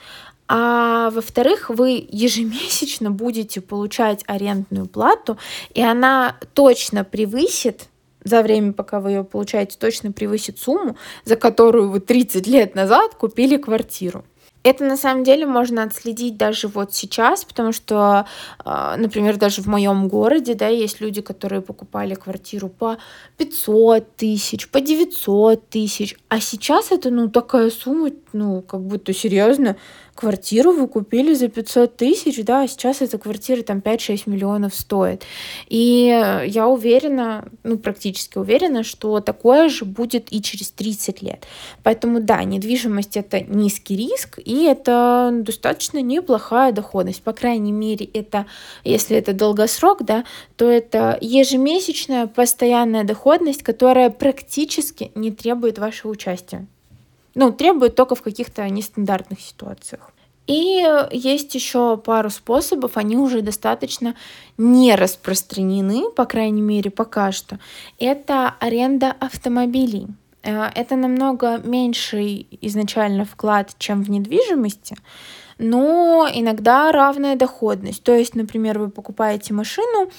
а 0.49 1.11
во-вторых, 1.11 1.71
вы 1.71 2.07
ежемесячно 2.11 3.11
будете 3.11 3.61
получать 3.61 4.23
арендную 4.27 4.87
плату, 4.87 5.39
и 5.75 5.83
она 5.83 6.37
точно 6.55 7.05
превысит 7.05 7.89
за 8.23 8.43
время, 8.43 8.73
пока 8.73 9.01
вы 9.01 9.11
ее 9.11 9.25
получаете, 9.25 9.77
точно 9.79 10.13
превысит 10.13 10.59
сумму, 10.59 10.97
за 11.25 11.37
которую 11.37 11.91
вы 11.91 12.01
30 12.01 12.47
лет 12.47 12.75
назад 12.75 13.15
купили 13.15 13.57
квартиру. 13.57 14.25
Это 14.67 14.85
на 14.85 14.97
самом 14.97 15.23
деле 15.23 15.47
можно 15.47 15.85
отследить 15.85 16.37
даже 16.37 16.67
вот 16.67 16.93
сейчас, 16.93 17.45
потому 17.45 17.71
что, 17.71 18.27
а, 18.65 18.97
например, 18.97 19.37
даже 19.37 19.63
в 19.63 19.67
моем 19.67 20.09
городе, 20.09 20.55
да, 20.55 20.67
есть 20.67 21.01
люди, 21.01 21.21
которые 21.21 21.61
покупали 21.61 22.17
квартиру 22.17 22.69
по 22.69 22.99
500 23.37 24.17
тысяч, 24.17 24.69
по 24.69 24.81
900 24.81 25.69
тысяч, 25.69 26.17
а 26.29 26.41
сейчас 26.41 26.91
это, 26.91 27.11
ну, 27.11 27.31
такая 27.31 27.71
сумма, 27.71 28.11
ну, 28.33 28.61
как 28.61 28.81
будто 28.81 29.15
серьезно, 29.15 29.77
квартиру 30.17 30.73
вы 30.73 30.89
купили 30.89 31.35
за 31.35 31.49
500 31.49 31.97
тысяч, 31.97 32.43
да, 32.45 32.63
а 32.63 32.69
сейчас 32.69 33.03
эта 33.03 33.19
квартира 33.19 33.63
там 33.63 33.79
5-6 33.79 34.23
миллионов 34.27 34.75
стоит. 34.75 35.23
И 35.69 36.07
я 36.47 36.67
уверена, 36.67 37.49
ну, 37.63 37.79
практически 37.79 38.39
уверена, 38.39 38.83
что 38.83 39.21
такое 39.21 39.69
же 39.69 39.85
будет 39.85 40.33
и 40.33 40.43
через 40.43 40.71
30 40.71 41.23
лет. 41.23 41.47
Поэтому, 41.85 42.21
да, 42.21 42.43
недвижимость— 42.43 43.17
это 43.19 43.41
низкий 43.41 43.97
риск, 43.97 44.39
и 44.45 44.56
это 44.65 45.31
достаточно 45.33 46.03
неплохая 46.03 46.73
доходность. 46.73 47.23
По 47.23 47.33
крайней 47.33 47.73
мере, 47.73 48.07
это, 48.07 48.47
если 48.85 49.17
это 49.17 49.33
долгосрок, 49.33 50.05
да, 50.05 50.25
то 50.57 50.69
это 50.69 51.19
ежемесячная 51.21 52.27
постоянная 52.27 53.05
доходность, 53.05 53.63
которая 53.63 54.11
практически 54.11 55.13
не 55.15 55.31
требует 55.31 55.79
вашего 55.79 56.11
участия 56.11 56.67
ну, 57.37 57.53
требует 57.53 57.95
только 57.95 58.17
в 58.17 58.23
каких-то 58.23 58.69
нестандартных 58.69 59.41
ситуациях. 59.41 60.11
И 60.47 60.83
есть 61.11 61.55
еще 61.55 61.97
пару 61.97 62.31
способов, 62.31 62.97
они 62.97 63.17
уже 63.17 63.43
достаточно 63.43 64.15
не 64.57 64.95
распространены, 64.95 66.11
по 66.11 66.25
крайней 66.25 66.63
мере, 66.63 66.91
пока 66.91 67.33
что. 67.33 67.59
Это 67.99 68.55
аренда 68.59 69.15
автомобилей. 69.21 70.07
Э, 70.47 70.71
это 70.75 70.97
намного 70.97 71.59
меньший 71.59 72.47
изначально 72.61 73.25
вклад, 73.25 73.75
чем 73.79 74.03
в 74.03 74.11
недвижимости, 74.11 74.97
но 75.59 76.29
иногда 76.33 76.93
равная 76.93 77.37
доходность. 77.37 78.03
То 78.03 78.15
есть, 78.15 78.35
например, 78.35 78.79
вы 78.79 78.89
покупаете 78.91 79.53
машину, 79.53 80.11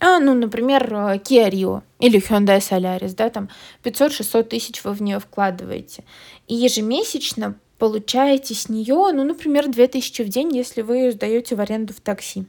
а, 0.00 0.18
ну, 0.18 0.34
например, 0.34 0.92
Kia 0.92 1.48
Rio 1.50 1.82
или 2.00 2.20
Hyundai 2.20 2.58
Solaris, 2.58 3.14
да, 3.16 3.30
там 3.30 3.48
500-600 3.84 4.42
тысяч 4.44 4.84
вы 4.84 4.92
в 4.92 5.00
нее 5.00 5.20
вкладываете. 5.20 6.04
И 6.48 6.54
ежемесячно 6.54 7.54
получаете 7.78 8.54
с 8.54 8.68
нее, 8.68 9.10
ну, 9.12 9.24
например, 9.24 9.68
2000 9.68 10.22
в 10.22 10.28
день, 10.28 10.56
если 10.56 10.82
вы 10.82 10.96
ее 10.96 11.12
сдаете 11.12 11.54
в 11.54 11.60
аренду 11.60 11.94
в 11.94 12.00
такси. 12.00 12.44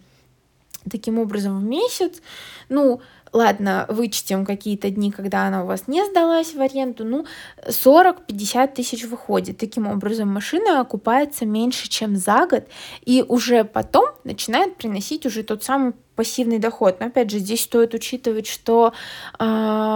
Таким 0.91 1.19
образом, 1.19 1.59
в 1.59 1.63
месяц, 1.63 2.21
ну, 2.69 3.01
ладно, 3.33 3.85
вычтем 3.89 4.45
какие-то 4.45 4.89
дни, 4.89 5.11
когда 5.11 5.47
она 5.47 5.63
у 5.63 5.67
вас 5.67 5.87
не 5.87 6.05
сдалась 6.05 6.53
в 6.53 6.61
аренду, 6.61 7.03
ну, 7.03 7.25
40-50 7.67 8.75
тысяч 8.75 9.05
выходит. 9.05 9.57
Таким 9.57 9.87
образом, 9.87 10.29
машина 10.29 10.79
окупается 10.79 11.45
меньше, 11.45 11.89
чем 11.89 12.15
за 12.15 12.45
год, 12.45 12.65
и 13.03 13.25
уже 13.27 13.63
потом 13.63 14.05
начинает 14.23 14.77
приносить 14.77 15.25
уже 15.25 15.43
тот 15.43 15.63
самый 15.63 15.93
пассивный 16.15 16.59
доход. 16.59 16.99
Но 16.99 17.07
опять 17.07 17.31
же, 17.31 17.39
здесь 17.39 17.63
стоит 17.63 17.93
учитывать, 17.93 18.47
что, 18.47 18.93
э, 19.39 19.43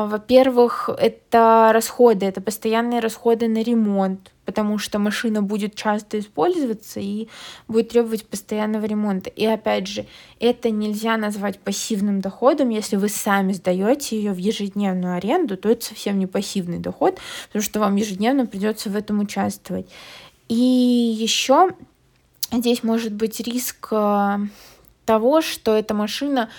во-первых, 0.08 0.90
это 0.98 1.70
расходы, 1.74 2.26
это 2.26 2.42
постоянные 2.42 3.00
расходы 3.00 3.48
на 3.48 3.62
ремонт, 3.62 4.32
потому 4.48 4.78
что 4.78 4.98
машина 4.98 5.42
будет 5.44 5.76
часто 5.76 6.20
использоваться 6.20 7.02
и 7.02 7.28
будет 7.68 7.90
требовать 7.90 8.26
постоянного 8.26 8.86
ремонта. 8.86 9.30
И 9.30 9.46
опять 9.46 9.88
же, 9.88 10.06
это 10.40 10.70
нельзя 10.70 11.18
назвать 11.18 11.60
пассивным 11.60 12.22
доходом, 12.22 12.70
если 12.70 12.96
вы 12.96 13.10
сами 13.10 13.52
сдаете 13.52 14.16
ее 14.16 14.32
в 14.32 14.38
ежедневную 14.38 15.18
аренду, 15.18 15.58
то 15.58 15.68
это 15.68 15.84
совсем 15.86 16.18
не 16.18 16.28
пассивный 16.28 16.80
доход, 16.80 17.20
потому 17.48 17.62
что 17.62 17.82
вам 17.82 17.98
ежедневно 17.98 18.46
придется 18.46 18.90
в 18.90 18.96
этом 18.96 19.20
участвовать. 19.20 19.90
И 20.48 20.56
еще 20.56 21.72
здесь 22.54 22.84
может 22.84 23.12
быть 23.12 23.42
риск 23.42 23.90
а, 23.92 24.40
того, 25.04 25.42
что 25.42 25.76
эта 25.76 25.94
машина 25.94 26.50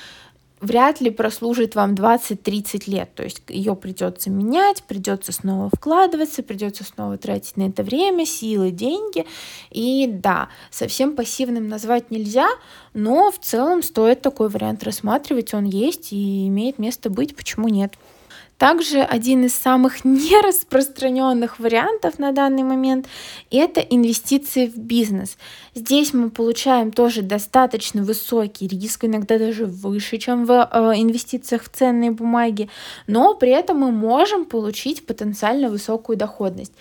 вряд 0.61 1.01
ли 1.01 1.11
прослужит 1.11 1.75
вам 1.75 1.95
20-30 1.95 2.91
лет. 2.91 3.15
То 3.15 3.23
есть 3.23 3.43
ее 3.49 3.75
придется 3.77 4.31
менять, 4.31 4.83
придется 4.83 5.33
снова 5.33 5.71
вкладываться, 5.75 6.43
придется 6.43 6.85
снова 6.85 7.19
тратить 7.19 7.57
на 7.57 7.69
это 7.69 7.83
время, 7.83 8.27
силы, 8.27 8.71
деньги. 8.71 9.27
И 9.71 10.07
да, 10.07 10.49
совсем 10.71 11.17
пассивным 11.17 11.69
назвать 11.69 12.11
нельзя, 12.11 12.49
но 12.95 13.31
в 13.31 13.39
целом 13.39 13.83
стоит 13.83 14.23
такой 14.23 14.49
вариант 14.49 14.83
рассматривать, 14.83 15.55
он 15.55 15.65
есть 15.65 16.13
и 16.13 16.49
имеет 16.49 16.79
место 16.79 17.11
быть, 17.11 17.37
почему 17.37 17.69
нет. 17.69 17.95
Также 18.59 19.03
один 19.03 19.45
из 19.45 19.55
самых 19.55 20.05
нераспространенных 20.05 21.61
вариантов 21.61 22.19
на 22.19 22.33
данный 22.33 22.65
момент– 22.65 23.07
это 23.51 23.81
инвестиции 23.81 24.67
в 24.67 24.77
бизнес. 24.77 25.39
Здесь 25.77 26.13
мы 26.13 26.29
получаем 26.31 26.91
тоже 26.91 27.23
достаточно 27.23 28.03
высокий 28.03 28.67
риск, 28.67 29.05
иногда 29.05 29.39
даже 29.39 29.65
выше, 29.65 30.19
чем 30.19 30.45
в 30.45 30.51
э, 30.51 30.93
инвестициях 30.97 31.63
в 31.63 31.69
ценные 31.69 32.11
бумаги, 32.11 32.69
но 33.07 33.35
при 33.35 33.51
этом 33.51 33.79
мы 33.79 33.93
можем 33.93 34.45
получить 34.45 35.07
потенциально 35.07 35.71
высокую 35.71 36.19
доходность. 36.19 36.73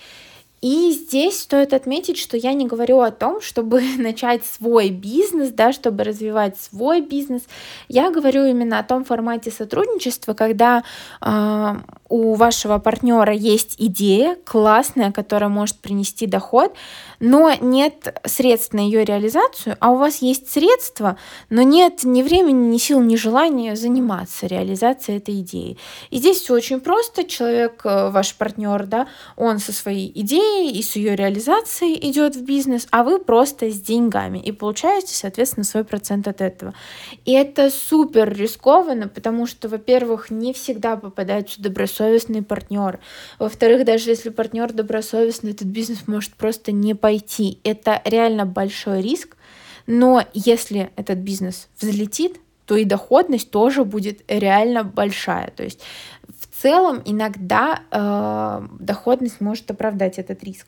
И 0.67 0.91
здесь 0.91 1.39
стоит 1.39 1.71
отметить, 1.71 2.17
что 2.17 2.35
я 2.35 2.51
не 2.51 2.67
говорю 2.67 2.99
о 2.99 3.11
том, 3.11 3.39
чтобы 3.39 3.81
начать 3.97 4.45
свой 4.45 4.89
бизнес, 4.89 5.51
да, 5.51 5.71
чтобы 5.71 6.03
развивать 6.03 6.59
свой 6.59 6.99
бизнес. 6.99 7.43
Я 7.87 8.11
говорю 8.11 8.43
именно 8.43 8.79
о 8.79 8.83
том 8.83 9.05
формате 9.05 9.49
сотрудничества, 9.49 10.33
когда 10.33 10.83
э, 11.21 11.75
у 12.09 12.33
вашего 12.33 12.79
партнера 12.79 13.33
есть 13.33 13.75
идея 13.77 14.37
классная, 14.43 15.13
которая 15.13 15.49
может 15.49 15.77
принести 15.77 16.25
доход, 16.25 16.73
но 17.21 17.53
нет 17.61 18.21
средств 18.25 18.73
на 18.73 18.81
ее 18.81 19.05
реализацию, 19.05 19.77
а 19.79 19.91
у 19.91 19.95
вас 19.95 20.21
есть 20.21 20.51
средства, 20.51 21.17
но 21.49 21.61
нет 21.61 22.03
ни 22.03 22.21
времени, 22.21 22.67
ни 22.67 22.77
сил, 22.77 23.01
ни 23.01 23.15
желания 23.15 23.77
заниматься 23.77 24.47
реализацией 24.47 25.19
этой 25.19 25.39
идеи. 25.39 25.77
И 26.09 26.17
здесь 26.17 26.41
все 26.41 26.53
очень 26.55 26.81
просто. 26.81 27.23
Человек, 27.23 27.81
э, 27.85 28.09
ваш 28.09 28.35
партнер, 28.35 28.85
да, 28.85 29.07
он 29.37 29.59
со 29.59 29.71
своей 29.71 30.11
идеей 30.13 30.56
и 30.65 30.81
с 30.81 30.95
ее 30.95 31.15
реализацией 31.15 31.97
идет 32.09 32.35
в 32.35 32.43
бизнес, 32.43 32.87
а 32.91 33.03
вы 33.03 33.19
просто 33.19 33.69
с 33.69 33.79
деньгами 33.79 34.39
и 34.39 34.51
получаете, 34.51 35.13
соответственно, 35.13 35.63
свой 35.63 35.83
процент 35.83 36.27
от 36.27 36.41
этого. 36.41 36.73
И 37.25 37.31
это 37.33 37.69
супер 37.69 38.33
рискованно, 38.33 39.07
потому 39.07 39.45
что, 39.45 39.69
во-первых, 39.69 40.29
не 40.29 40.53
всегда 40.53 40.95
попадаются 40.95 41.61
добросовестные 41.61 42.43
партнеры. 42.43 42.99
Во-вторых, 43.39 43.85
даже 43.85 44.09
если 44.09 44.29
партнер 44.29 44.73
добросовестный, 44.73 45.51
этот 45.51 45.67
бизнес 45.67 46.07
может 46.07 46.33
просто 46.33 46.71
не 46.71 46.95
пойти. 46.95 47.59
Это 47.63 48.01
реально 48.05 48.45
большой 48.45 49.01
риск, 49.01 49.37
но 49.85 50.23
если 50.33 50.91
этот 50.95 51.19
бизнес 51.19 51.69
взлетит, 51.79 52.39
то 52.65 52.75
и 52.75 52.83
доходность 52.83 53.49
тоже 53.49 53.85
будет 53.85 54.19
реально 54.27 54.83
большая. 54.83 55.51
То 55.51 55.63
есть 55.63 55.81
целом 56.61 57.01
иногда 57.05 57.81
э, 57.91 58.67
доходность 58.79 59.41
может 59.41 59.69
оправдать 59.71 60.19
этот 60.19 60.43
риск. 60.43 60.67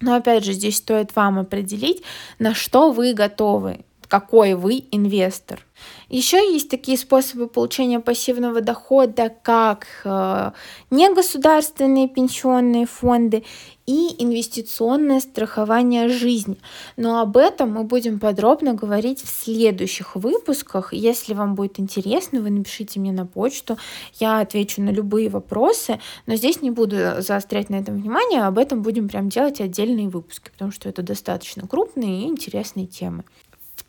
Но 0.00 0.14
опять 0.14 0.44
же, 0.44 0.52
здесь 0.52 0.76
стоит 0.76 1.14
вам 1.16 1.38
определить, 1.38 2.02
на 2.38 2.54
что 2.54 2.90
вы 2.92 3.14
готовы 3.14 3.84
какой 4.06 4.54
вы 4.54 4.84
инвестор. 4.90 5.64
Еще 6.08 6.36
есть 6.52 6.70
такие 6.70 6.96
способы 6.96 7.48
получения 7.48 8.00
пассивного 8.00 8.60
дохода, 8.60 9.34
как 9.42 9.86
э, 10.04 10.52
негосударственные 10.90 12.08
пенсионные 12.08 12.86
фонды 12.86 13.44
и 13.86 14.22
инвестиционное 14.22 15.20
страхование 15.20 16.08
жизни. 16.08 16.58
Но 16.96 17.20
об 17.20 17.36
этом 17.36 17.72
мы 17.72 17.84
будем 17.84 18.18
подробно 18.18 18.74
говорить 18.74 19.22
в 19.22 19.28
следующих 19.28 20.16
выпусках. 20.16 20.92
Если 20.92 21.34
вам 21.34 21.54
будет 21.54 21.78
интересно, 21.78 22.40
вы 22.40 22.50
напишите 22.50 23.00
мне 23.00 23.12
на 23.12 23.26
почту, 23.26 23.76
я 24.20 24.40
отвечу 24.40 24.80
на 24.80 24.90
любые 24.90 25.28
вопросы, 25.28 26.00
но 26.26 26.36
здесь 26.36 26.62
не 26.62 26.70
буду 26.70 26.96
заострять 27.18 27.68
на 27.68 27.76
этом 27.76 27.96
внимание, 27.96 28.42
об 28.42 28.58
этом 28.58 28.82
будем 28.82 29.08
прям 29.08 29.28
делать 29.28 29.60
отдельные 29.60 30.08
выпуски, 30.08 30.50
потому 30.50 30.70
что 30.70 30.88
это 30.88 31.02
достаточно 31.02 31.66
крупные 31.66 32.22
и 32.22 32.28
интересные 32.28 32.86
темы. 32.86 33.24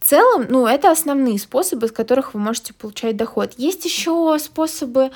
В 0.05 0.07
целом, 0.07 0.45
ну, 0.49 0.67
это 0.67 0.91
основные 0.91 1.39
способы, 1.39 1.87
с 1.87 1.91
которых 1.91 2.35
вы 2.35 2.39
можете 2.39 2.75
получать 2.75 3.17
доход. 3.17 3.53
Есть 3.57 3.85
еще 3.85 4.37
способы 4.37 5.09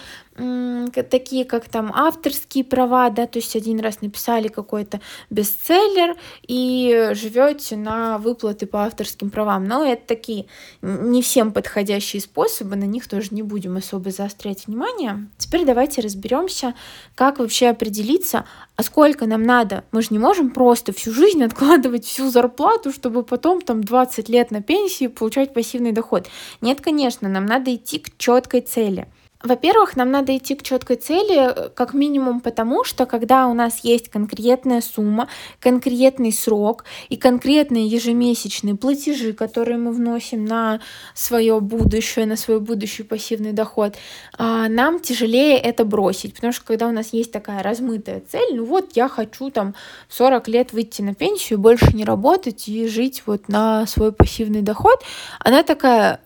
такие 1.09 1.45
как 1.45 1.67
там 1.69 1.91
авторские 1.93 2.63
права, 2.63 3.09
да, 3.09 3.27
то 3.27 3.39
есть 3.39 3.55
один 3.55 3.79
раз 3.79 4.01
написали 4.01 4.47
какой-то 4.47 4.99
бестселлер 5.29 6.15
и 6.47 7.11
живете 7.13 7.75
на 7.75 8.17
выплаты 8.17 8.65
по 8.65 8.85
авторским 8.85 9.29
правам. 9.29 9.67
Но 9.67 9.85
это 9.85 10.05
такие 10.07 10.45
не 10.81 11.21
всем 11.21 11.51
подходящие 11.51 12.21
способы, 12.21 12.75
на 12.75 12.85
них 12.85 13.07
тоже 13.07 13.29
не 13.31 13.43
будем 13.43 13.77
особо 13.77 14.11
заострять 14.11 14.67
внимание. 14.67 15.27
Теперь 15.37 15.65
давайте 15.65 16.01
разберемся, 16.01 16.73
как 17.15 17.39
вообще 17.39 17.67
определиться, 17.67 18.45
а 18.75 18.83
сколько 18.83 19.25
нам 19.25 19.43
надо. 19.43 19.83
Мы 19.91 20.01
же 20.01 20.09
не 20.11 20.19
можем 20.19 20.51
просто 20.51 20.93
всю 20.93 21.11
жизнь 21.11 21.43
откладывать 21.43 22.05
всю 22.05 22.29
зарплату, 22.29 22.91
чтобы 22.91 23.23
потом 23.23 23.61
там 23.61 23.83
20 23.83 24.29
лет 24.29 24.51
на 24.51 24.61
пенсии 24.61 25.07
получать 25.07 25.53
пассивный 25.53 25.91
доход. 25.91 26.27
Нет, 26.61 26.81
конечно, 26.81 27.27
нам 27.29 27.45
надо 27.45 27.75
идти 27.75 27.99
к 27.99 28.17
четкой 28.17 28.61
цели. 28.61 29.07
Во-первых, 29.41 29.95
нам 29.95 30.11
надо 30.11 30.35
идти 30.35 30.53
к 30.53 30.63
четкой 30.63 30.97
цели, 30.97 31.37
э, 31.39 31.69
как 31.69 31.93
минимум 31.93 32.41
потому, 32.41 32.83
что 32.83 33.05
когда 33.05 33.47
у 33.47 33.53
нас 33.53 33.85
есть 33.85 34.09
конкретная 34.09 34.81
сумма, 34.81 35.29
конкретный 35.61 36.33
срок 36.33 36.83
и 37.07 37.15
конкретные 37.15 37.87
ежемесячные 37.87 38.75
платежи, 38.75 39.31
которые 39.31 39.77
мы 39.77 39.93
вносим 39.93 40.43
на 40.43 40.81
свое 41.13 41.61
будущее, 41.61 42.25
на 42.25 42.35
свой 42.35 42.59
будущий 42.59 43.03
пассивный 43.03 43.53
доход, 43.53 43.95
а, 44.37 44.67
нам 44.67 44.99
тяжелее 44.99 45.57
это 45.57 45.85
бросить, 45.85 46.33
потому 46.35 46.51
что 46.51 46.65
когда 46.65 46.89
у 46.89 46.91
нас 46.91 47.13
есть 47.13 47.31
такая 47.31 47.63
размытая 47.63 48.21
цель, 48.29 48.57
ну 48.57 48.65
вот 48.65 48.89
я 48.95 49.07
хочу 49.07 49.51
там 49.51 49.73
40 50.09 50.49
лет 50.49 50.73
выйти 50.73 51.01
на 51.01 51.15
пенсию, 51.15 51.59
больше 51.59 51.95
не 51.95 52.03
работать 52.03 52.67
и 52.67 52.89
жить 52.89 53.23
вот 53.25 53.47
на 53.47 53.87
свой 53.87 54.11
пассивный 54.11 54.63
доход, 54.63 55.01
она 55.39 55.63
такая 55.63 56.19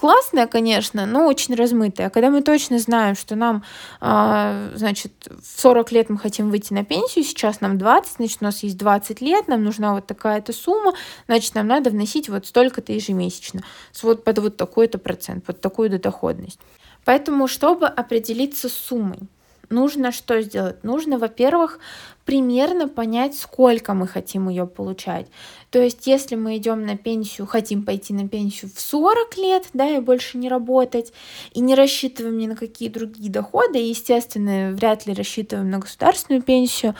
классная, 0.00 0.46
конечно, 0.46 1.04
но 1.04 1.26
очень 1.26 1.54
размытая. 1.54 2.06
А 2.06 2.10
когда 2.10 2.30
мы 2.30 2.40
точно 2.40 2.78
знаем, 2.78 3.14
что 3.14 3.36
нам, 3.36 3.62
э, 4.00 4.72
значит, 4.74 5.12
в 5.26 5.60
40 5.60 5.92
лет 5.92 6.08
мы 6.08 6.18
хотим 6.18 6.50
выйти 6.50 6.72
на 6.72 6.86
пенсию, 6.86 7.22
сейчас 7.22 7.60
нам 7.60 7.76
20, 7.76 8.16
значит, 8.16 8.38
у 8.40 8.44
нас 8.44 8.62
есть 8.62 8.78
20 8.78 9.20
лет, 9.20 9.46
нам 9.46 9.62
нужна 9.62 9.92
вот 9.92 10.06
такая-то 10.06 10.54
сумма, 10.54 10.94
значит, 11.26 11.54
нам 11.54 11.66
надо 11.66 11.90
вносить 11.90 12.30
вот 12.30 12.46
столько-то 12.46 12.92
ежемесячно, 12.92 13.60
вот 14.02 14.24
под 14.24 14.38
вот 14.38 14.56
такой-то 14.56 14.96
процент, 14.96 15.44
под 15.44 15.60
такую-то 15.60 15.98
доходность. 15.98 16.58
Поэтому, 17.04 17.46
чтобы 17.46 17.86
определиться 17.86 18.70
с 18.70 18.72
суммой, 18.72 19.20
нужно 19.68 20.12
что 20.12 20.40
сделать? 20.40 20.82
Нужно, 20.82 21.18
во-первых, 21.18 21.78
примерно 22.24 22.88
понять, 22.88 23.36
сколько 23.36 23.92
мы 23.92 24.06
хотим 24.06 24.48
ее 24.48 24.66
получать. 24.66 25.26
То 25.70 25.80
есть, 25.80 26.06
если 26.06 26.34
мы 26.34 26.56
идем 26.56 26.84
на 26.84 26.96
пенсию, 26.96 27.46
хотим 27.46 27.84
пойти 27.84 28.12
на 28.12 28.28
пенсию 28.28 28.70
в 28.74 28.80
40 28.80 29.36
лет, 29.36 29.66
да, 29.72 29.88
и 29.88 30.00
больше 30.00 30.36
не 30.36 30.48
работать, 30.48 31.12
и 31.52 31.60
не 31.60 31.76
рассчитываем 31.76 32.38
ни 32.38 32.46
на 32.48 32.56
какие 32.56 32.88
другие 32.88 33.30
доходы, 33.30 33.78
и, 33.78 33.88
естественно, 33.88 34.72
вряд 34.72 35.06
ли 35.06 35.14
рассчитываем 35.14 35.70
на 35.70 35.78
государственную 35.78 36.42
пенсию, 36.42 36.96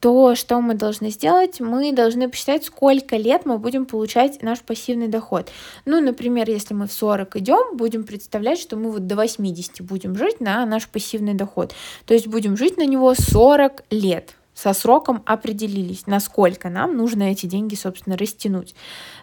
то 0.00 0.34
что 0.34 0.60
мы 0.60 0.74
должны 0.74 1.10
сделать? 1.10 1.60
Мы 1.60 1.92
должны 1.92 2.28
посчитать, 2.28 2.64
сколько 2.64 3.16
лет 3.16 3.46
мы 3.46 3.58
будем 3.58 3.86
получать 3.86 4.42
наш 4.42 4.60
пассивный 4.60 5.08
доход. 5.08 5.50
Ну, 5.86 6.00
например, 6.00 6.48
если 6.48 6.74
мы 6.74 6.86
в 6.86 6.92
40 6.92 7.36
идем, 7.36 7.76
будем 7.76 8.04
представлять, 8.04 8.58
что 8.58 8.76
мы 8.76 8.90
вот 8.90 9.06
до 9.06 9.16
80 9.16 9.80
будем 9.80 10.14
жить 10.16 10.40
на 10.40 10.64
наш 10.66 10.88
пассивный 10.88 11.34
доход. 11.34 11.74
То 12.04 12.12
есть 12.12 12.26
будем 12.26 12.56
жить 12.56 12.76
на 12.76 12.84
него 12.84 13.14
40 13.14 13.84
лет 13.90 14.34
со 14.54 14.72
сроком 14.72 15.22
определились, 15.26 16.06
насколько 16.06 16.70
нам 16.70 16.96
нужно 16.96 17.24
эти 17.24 17.46
деньги, 17.46 17.74
собственно, 17.74 18.16
растянуть. 18.16 18.74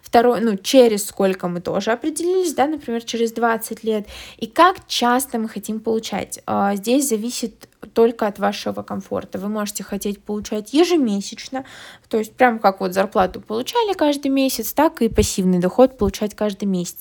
Второе, 0.04 0.42
ну, 0.42 0.58
через 0.58 1.06
сколько 1.06 1.48
мы 1.48 1.62
тоже 1.62 1.92
определились, 1.92 2.54
да, 2.54 2.68
например, 2.68 3.02
через 3.04 3.32
20 3.32 3.84
лет. 3.84 4.08
И 4.38 4.48
как 4.48 4.86
часто 4.88 5.40
мы 5.40 5.48
хотим 5.48 5.80
получать. 5.80 6.42
А, 6.46 6.76
здесь 6.76 7.08
зависит 7.08 7.70
только 7.94 8.28
от 8.28 8.40
вашего 8.40 8.84
комфорта. 8.84 9.40
Вы 9.40 9.48
можете 9.48 9.84
хотеть 9.84 10.22
получать 10.22 10.74
ежемесячно, 10.74 11.66
то 12.10 12.18
есть 12.18 12.34
прям 12.36 12.60
как 12.60 12.80
вот 12.80 12.94
зарплату 12.94 13.42
получали 13.42 13.94
каждый 13.94 14.28
месяц, 14.30 14.74
так 14.74 15.02
и 15.02 15.10
пассивный 15.10 15.60
доход 15.60 15.98
получать 15.98 16.36
каждый 16.36 16.66
месяц. 16.66 17.00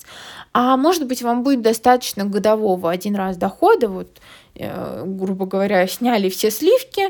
А 0.53 0.77
может 0.77 1.05
быть, 1.05 1.21
вам 1.21 1.43
будет 1.43 1.61
достаточно 1.61 2.25
годового 2.25 2.89
один 2.89 3.15
раз 3.15 3.37
дохода, 3.37 3.89
вот, 3.89 4.09
э, 4.55 5.03
грубо 5.05 5.45
говоря, 5.45 5.87
сняли 5.87 6.29
все 6.29 6.49
сливки, 6.49 7.09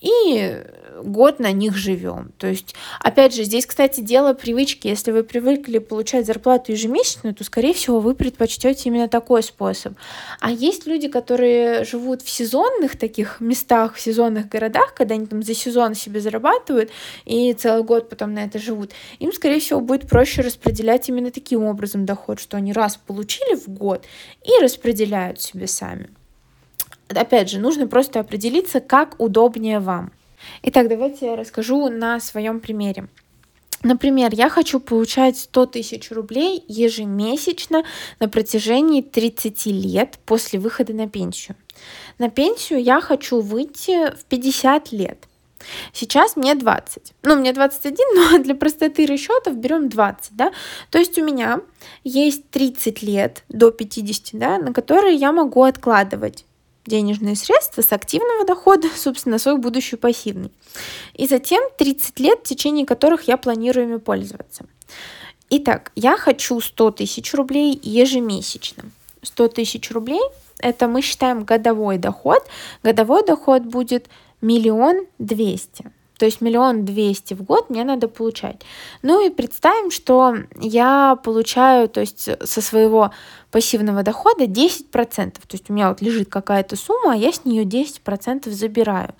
и 0.00 0.62
год 1.02 1.38
на 1.38 1.52
них 1.52 1.76
живем. 1.76 2.32
То 2.38 2.46
есть, 2.46 2.74
опять 3.00 3.34
же, 3.34 3.44
здесь, 3.44 3.66
кстати, 3.66 4.00
дело 4.00 4.34
привычки. 4.34 4.88
Если 4.88 5.10
вы 5.10 5.22
привыкли 5.22 5.78
получать 5.78 6.26
зарплату 6.26 6.72
ежемесячную, 6.72 7.34
то, 7.34 7.44
скорее 7.44 7.74
всего, 7.74 8.00
вы 8.00 8.14
предпочтете 8.14 8.88
именно 8.88 9.08
такой 9.08 9.42
способ. 9.42 9.94
А 10.40 10.50
есть 10.50 10.86
люди, 10.86 11.08
которые 11.08 11.84
живут 11.84 12.22
в 12.22 12.30
сезонных 12.30 12.98
таких 12.98 13.40
местах, 13.40 13.94
в 13.94 14.00
сезонных 14.00 14.48
городах, 14.48 14.94
когда 14.94 15.14
они 15.14 15.26
там 15.26 15.42
за 15.42 15.54
сезон 15.54 15.94
себе 15.94 16.20
зарабатывают 16.20 16.90
и 17.24 17.52
целый 17.52 17.82
год 17.82 18.08
потом 18.08 18.34
на 18.34 18.44
это 18.44 18.58
живут. 18.58 18.92
Им, 19.18 19.32
скорее 19.32 19.60
всего, 19.60 19.80
будет 19.80 20.08
проще 20.08 20.42
распределять 20.42 21.08
именно 21.08 21.30
таким 21.30 21.64
образом 21.64 22.06
доход, 22.06 22.40
что 22.40 22.56
они 22.56 22.72
раз 22.72 22.96
получили 22.96 23.54
в 23.54 23.68
год 23.68 24.04
и 24.44 24.62
распределяют 24.62 25.40
себе 25.40 25.66
сами 25.66 26.10
опять 27.08 27.50
же, 27.50 27.58
нужно 27.58 27.86
просто 27.86 28.20
определиться, 28.20 28.80
как 28.80 29.20
удобнее 29.20 29.80
вам. 29.80 30.12
Итак, 30.62 30.88
давайте 30.88 31.26
я 31.26 31.36
расскажу 31.36 31.88
на 31.88 32.20
своем 32.20 32.60
примере. 32.60 33.08
Например, 33.82 34.30
я 34.32 34.48
хочу 34.48 34.80
получать 34.80 35.38
100 35.38 35.66
тысяч 35.66 36.10
рублей 36.10 36.64
ежемесячно 36.66 37.84
на 38.18 38.28
протяжении 38.28 39.02
30 39.02 39.66
лет 39.66 40.18
после 40.26 40.58
выхода 40.58 40.92
на 40.92 41.08
пенсию. 41.08 41.56
На 42.18 42.28
пенсию 42.28 42.82
я 42.82 43.00
хочу 43.00 43.40
выйти 43.40 44.10
в 44.16 44.24
50 44.24 44.90
лет. 44.92 45.28
Сейчас 45.92 46.36
мне 46.36 46.54
20. 46.54 47.14
Ну, 47.22 47.36
мне 47.36 47.52
21, 47.52 47.96
но 48.14 48.38
для 48.38 48.56
простоты 48.56 49.06
расчетов 49.06 49.56
берем 49.56 49.88
20, 49.88 50.36
да. 50.36 50.52
То 50.90 50.98
есть 50.98 51.16
у 51.18 51.24
меня 51.24 51.60
есть 52.02 52.50
30 52.50 53.02
лет 53.02 53.44
до 53.48 53.70
50, 53.70 54.40
да, 54.40 54.58
на 54.58 54.72
которые 54.72 55.14
я 55.14 55.30
могу 55.30 55.62
откладывать 55.62 56.44
денежные 56.88 57.36
средства 57.36 57.82
с 57.82 57.92
активного 57.92 58.44
дохода, 58.44 58.88
собственно, 58.96 59.38
свой 59.38 59.58
будущий 59.58 59.96
пассивный. 59.96 60.50
И 61.14 61.26
затем 61.28 61.62
30 61.78 62.18
лет, 62.20 62.40
в 62.40 62.48
течение 62.48 62.86
которых 62.86 63.28
я 63.28 63.36
планирую 63.36 63.86
ими 63.86 63.98
пользоваться. 63.98 64.64
Итак, 65.50 65.92
я 65.94 66.16
хочу 66.16 66.60
100 66.60 66.90
тысяч 66.92 67.32
рублей 67.34 67.78
ежемесячно. 67.82 68.84
100 69.22 69.48
тысяч 69.48 69.90
рублей– 69.90 70.20
это 70.58 70.88
мы 70.88 71.02
считаем 71.02 71.44
годовой 71.44 71.98
доход. 71.98 72.42
Годовой 72.82 73.24
доход 73.24 73.62
будет 73.62 74.08
миллион 74.40 75.06
двести. 75.18 75.90
То 76.18 76.26
есть 76.26 76.40
миллион 76.40 76.84
двести 76.84 77.34
в 77.34 77.42
год 77.42 77.70
мне 77.70 77.84
надо 77.84 78.08
получать. 78.08 78.62
Ну 79.02 79.24
и 79.24 79.30
представим, 79.30 79.90
что 79.90 80.36
я 80.60 81.16
получаю, 81.22 81.88
то 81.88 82.00
есть 82.00 82.28
со 82.44 82.60
своего 82.60 83.12
пассивного 83.50 84.02
дохода 84.02 84.44
10%. 84.44 84.90
То 84.92 85.30
есть 85.52 85.70
у 85.70 85.72
меня 85.72 85.88
вот 85.88 86.02
лежит 86.02 86.28
какая-то 86.28 86.76
сумма, 86.76 87.12
а 87.12 87.16
я 87.16 87.32
с 87.32 87.44
нее 87.44 87.64
10% 87.64 88.50
забираю. 88.50 89.14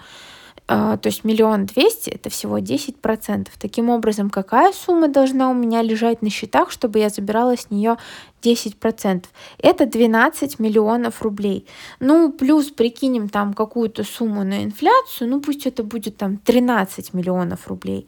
А, 0.70 0.98
то 0.98 1.08
есть 1.08 1.24
миллион 1.24 1.64
двести 1.64 2.10
это 2.10 2.28
всего 2.28 2.58
10%. 2.58 3.48
Таким 3.58 3.88
образом, 3.88 4.28
какая 4.28 4.72
сумма 4.72 5.08
должна 5.08 5.50
у 5.50 5.54
меня 5.54 5.80
лежать 5.80 6.20
на 6.20 6.28
счетах, 6.28 6.70
чтобы 6.70 6.98
я 6.98 7.08
забирала 7.08 7.56
с 7.56 7.70
нее 7.70 7.96
10%? 8.42 9.24
Это 9.58 9.86
12 9.86 10.58
миллионов 10.58 11.22
рублей. 11.22 11.66
Ну, 12.00 12.30
плюс 12.30 12.66
прикинем 12.66 13.30
там 13.30 13.54
какую-то 13.54 14.04
сумму 14.04 14.44
на 14.44 14.62
инфляцию, 14.62 15.30
ну 15.30 15.40
пусть 15.40 15.66
это 15.66 15.82
будет 15.82 16.18
там 16.18 16.36
13 16.36 17.14
миллионов 17.14 17.66
рублей. 17.66 18.06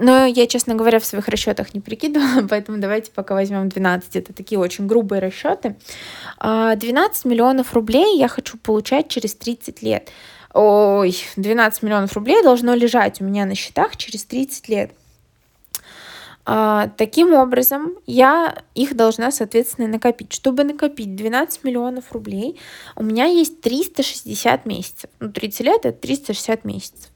Но 0.00 0.26
я, 0.26 0.48
честно 0.48 0.74
говоря, 0.74 0.98
в 0.98 1.04
своих 1.04 1.28
расчетах 1.28 1.74
не 1.74 1.80
прикидывала, 1.80 2.44
поэтому 2.50 2.78
давайте 2.78 3.12
пока 3.12 3.34
возьмем 3.34 3.68
12. 3.68 4.16
Это 4.16 4.32
такие 4.32 4.58
очень 4.58 4.88
грубые 4.88 5.20
расчеты. 5.20 5.76
12 6.40 6.40
а, 6.40 7.28
миллионов 7.28 7.72
рублей 7.72 8.18
я 8.18 8.26
хочу 8.26 8.58
получать 8.58 9.06
через 9.08 9.36
30 9.36 9.80
лет 9.82 10.10
ой, 10.54 11.16
12 11.36 11.82
миллионов 11.82 12.12
рублей 12.14 12.42
должно 12.42 12.74
лежать 12.74 13.20
у 13.20 13.24
меня 13.24 13.44
на 13.46 13.54
счетах 13.54 13.96
через 13.96 14.24
30 14.24 14.68
лет. 14.68 14.92
А, 16.44 16.88
таким 16.96 17.34
образом, 17.34 17.92
я 18.06 18.62
их 18.74 18.96
должна, 18.96 19.30
соответственно, 19.30 19.86
накопить. 19.86 20.32
Чтобы 20.32 20.64
накопить 20.64 21.14
12 21.14 21.62
миллионов 21.62 22.10
рублей, 22.12 22.58
у 22.96 23.04
меня 23.04 23.26
есть 23.26 23.60
360 23.60 24.66
месяцев. 24.66 25.10
Ну, 25.20 25.30
30 25.30 25.60
лет— 25.60 25.80
это 25.84 25.92
360 25.92 26.64
месяцев. 26.64 27.11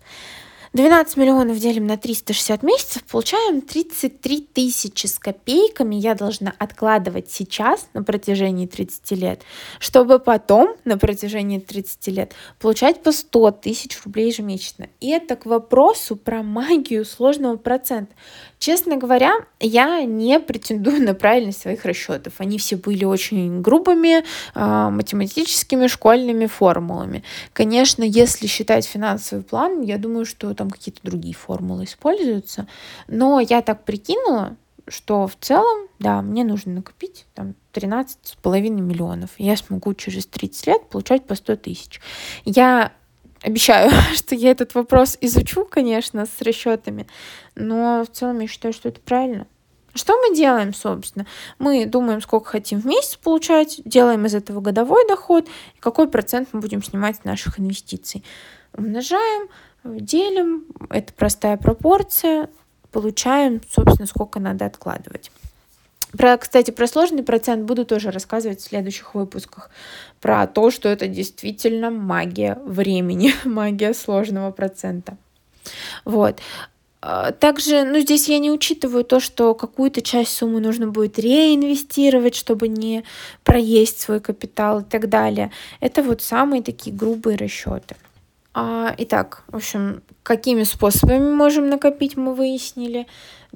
12 0.72 1.16
миллионов 1.16 1.58
делим 1.58 1.86
на 1.86 1.96
360 1.96 2.62
месяцев, 2.62 3.04
получаем 3.04 3.60
33 3.60 4.48
тысячи 4.52 5.06
с 5.06 5.18
копейками 5.18 5.94
я 5.96 6.14
должна 6.14 6.52
откладывать 6.58 7.30
сейчас 7.30 7.88
на 7.94 8.02
протяжении 8.02 8.66
30 8.66 9.10
лет, 9.12 9.42
чтобы 9.78 10.18
потом 10.18 10.76
на 10.84 10.98
протяжении 10.98 11.58
30 11.58 12.06
лет 12.08 12.32
получать 12.58 13.02
по 13.02 13.12
100 13.12 13.50
тысяч 13.52 13.98
рублей 14.04 14.28
ежемесячно. 14.28 14.88
И 15.00 15.10
это 15.10 15.36
к 15.36 15.46
вопросу 15.46 16.16
про 16.16 16.42
магию 16.42 17.04
сложного 17.04 17.56
процента. 17.56 18.14
Честно 18.58 18.96
говоря, 18.96 19.32
я 19.60 20.02
не 20.02 20.40
претендую 20.40 21.02
на 21.02 21.14
правильность 21.14 21.60
своих 21.60 21.84
расчетов. 21.84 22.34
Они 22.38 22.58
все 22.58 22.76
были 22.76 23.04
очень 23.04 23.60
грубыми 23.60 24.24
э, 24.54 24.90
математическими 24.90 25.86
школьными 25.86 26.46
формулами. 26.46 27.22
Конечно, 27.52 28.02
если 28.02 28.46
считать 28.46 28.86
финансовый 28.86 29.42
план, 29.42 29.82
я 29.82 29.98
думаю, 29.98 30.24
что 30.24 30.54
там 30.56 30.70
какие-то 30.70 31.00
другие 31.02 31.34
формулы 31.34 31.84
используются. 31.84 32.66
Но 33.06 33.40
я 33.40 33.62
так 33.62 33.84
прикинула, 33.84 34.56
что 34.88 35.26
в 35.26 35.36
целом, 35.36 35.88
да, 35.98 36.22
мне 36.22 36.44
нужно 36.44 36.74
накопить 36.74 37.26
там 37.34 37.54
13,5 37.72 38.60
миллионов. 38.70 39.30
Я 39.38 39.56
смогу 39.56 39.94
через 39.94 40.26
30 40.26 40.66
лет 40.66 40.88
получать 40.88 41.26
по 41.26 41.34
100 41.34 41.56
тысяч. 41.56 42.00
Я 42.44 42.92
Обещаю, 43.42 43.90
что 44.14 44.34
я 44.34 44.50
этот 44.50 44.74
вопрос 44.74 45.18
изучу, 45.20 45.66
конечно, 45.66 46.26
с 46.26 46.42
расчетами, 46.42 47.06
но 47.54 48.02
в 48.04 48.14
целом 48.14 48.40
я 48.40 48.48
считаю, 48.48 48.72
что 48.72 48.88
это 48.88 49.00
правильно. 49.00 49.46
Что 49.94 50.14
мы 50.18 50.34
делаем, 50.34 50.74
собственно? 50.74 51.26
Мы 51.58 51.86
думаем, 51.86 52.20
сколько 52.20 52.50
хотим 52.50 52.80
в 52.80 52.86
месяц 52.86 53.16
получать, 53.16 53.80
делаем 53.84 54.26
из 54.26 54.34
этого 54.34 54.60
годовой 54.60 55.06
доход, 55.08 55.48
и 55.74 55.80
какой 55.80 56.08
процент 56.08 56.48
мы 56.52 56.60
будем 56.60 56.82
снимать 56.82 57.16
с 57.16 57.24
наших 57.24 57.58
инвестиций. 57.58 58.22
Умножаем, 58.74 59.48
делим, 59.86 60.64
это 60.90 61.12
простая 61.12 61.56
пропорция, 61.56 62.48
получаем, 62.92 63.60
собственно, 63.70 64.06
сколько 64.06 64.40
надо 64.40 64.66
откладывать. 64.66 65.30
Про, 66.16 66.36
кстати, 66.38 66.70
про 66.70 66.86
сложный 66.86 67.22
процент 67.22 67.64
буду 67.64 67.84
тоже 67.84 68.10
рассказывать 68.10 68.60
в 68.60 68.64
следующих 68.64 69.14
выпусках. 69.14 69.70
Про 70.20 70.46
то, 70.46 70.70
что 70.70 70.88
это 70.88 71.08
действительно 71.08 71.90
магия 71.90 72.58
времени, 72.64 73.32
магия 73.44 73.92
сложного 73.92 74.50
процента. 74.50 75.16
Вот. 76.04 76.40
А, 77.02 77.32
также, 77.32 77.84
ну, 77.84 77.98
здесь 78.00 78.28
я 78.28 78.38
не 78.38 78.50
учитываю 78.50 79.04
то, 79.04 79.20
что 79.20 79.54
какую-то 79.54 80.00
часть 80.00 80.36
суммы 80.36 80.60
нужно 80.60 80.88
будет 80.88 81.18
реинвестировать, 81.18 82.34
чтобы 82.34 82.68
не 82.68 83.04
проесть 83.44 84.00
свой 84.00 84.20
капитал 84.20 84.80
и 84.80 84.84
так 84.84 85.08
далее. 85.08 85.52
Это 85.80 86.02
вот 86.02 86.22
самые 86.22 86.62
такие 86.62 86.94
грубые 86.96 87.36
расчеты. 87.36 87.96
А, 88.58 88.94
итак, 88.96 89.42
в 89.48 89.56
общем, 89.56 90.02
какими 90.22 90.62
способами 90.62 91.30
можем 91.30 91.68
накопить, 91.68 92.16
мы 92.16 92.34
выяснили 92.34 93.06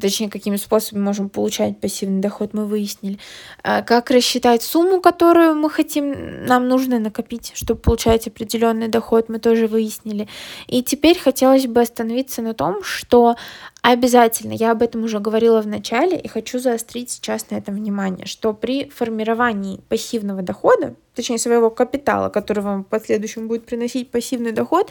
точнее, 0.00 0.30
какими 0.30 0.56
способами 0.56 1.04
можем 1.04 1.28
получать 1.28 1.78
пассивный 1.78 2.20
доход, 2.20 2.54
мы 2.54 2.66
выяснили. 2.66 3.18
А, 3.62 3.82
как 3.82 4.10
рассчитать 4.10 4.62
сумму, 4.62 5.00
которую 5.00 5.54
мы 5.54 5.70
хотим, 5.70 6.44
нам 6.46 6.68
нужно 6.68 6.98
накопить, 6.98 7.52
чтобы 7.54 7.80
получать 7.80 8.26
определенный 8.26 8.88
доход, 8.88 9.28
мы 9.28 9.38
тоже 9.38 9.66
выяснили. 9.66 10.28
И 10.66 10.82
теперь 10.82 11.18
хотелось 11.18 11.66
бы 11.66 11.80
остановиться 11.80 12.42
на 12.42 12.54
том, 12.54 12.82
что 12.82 13.36
обязательно, 13.82 14.52
я 14.52 14.72
об 14.72 14.82
этом 14.82 15.04
уже 15.04 15.20
говорила 15.20 15.60
в 15.60 15.66
начале 15.66 16.18
и 16.18 16.28
хочу 16.28 16.58
заострить 16.58 17.10
сейчас 17.10 17.50
на 17.50 17.56
этом 17.56 17.74
внимание, 17.74 18.26
что 18.26 18.52
при 18.52 18.88
формировании 18.88 19.80
пассивного 19.88 20.42
дохода, 20.42 20.94
точнее 21.14 21.38
своего 21.38 21.70
капитала, 21.70 22.28
который 22.28 22.62
вам 22.62 22.84
в 22.84 22.88
последующем 22.88 23.48
будет 23.48 23.64
приносить 23.66 24.10
пассивный 24.10 24.52
доход, 24.52 24.90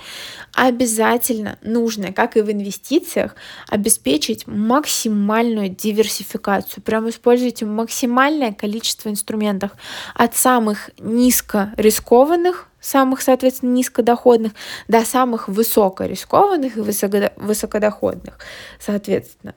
обязательно 0.54 1.58
нужно, 1.62 2.12
как 2.13 2.38
и 2.38 2.41
в 2.41 2.52
инвестициях, 2.52 3.36
обеспечить 3.67 4.48
максимум 4.48 4.99
максимальную 5.00 5.70
диверсификацию. 5.70 6.84
Прям 6.84 7.08
используйте 7.08 7.66
максимальное 7.66 8.52
количество 8.52 9.10
инструментов. 9.10 9.72
От 10.14 10.36
самых 10.36 10.90
низко 11.00 11.74
рискованных, 11.78 12.68
самых, 12.82 13.22
соответственно, 13.22 13.72
низкодоходных, 13.72 14.52
до 14.88 15.06
самых 15.06 15.48
высокорискованных 15.48 16.78
и 16.78 16.82
высокодоходных, 16.82 18.40
соответственно. 18.80 19.56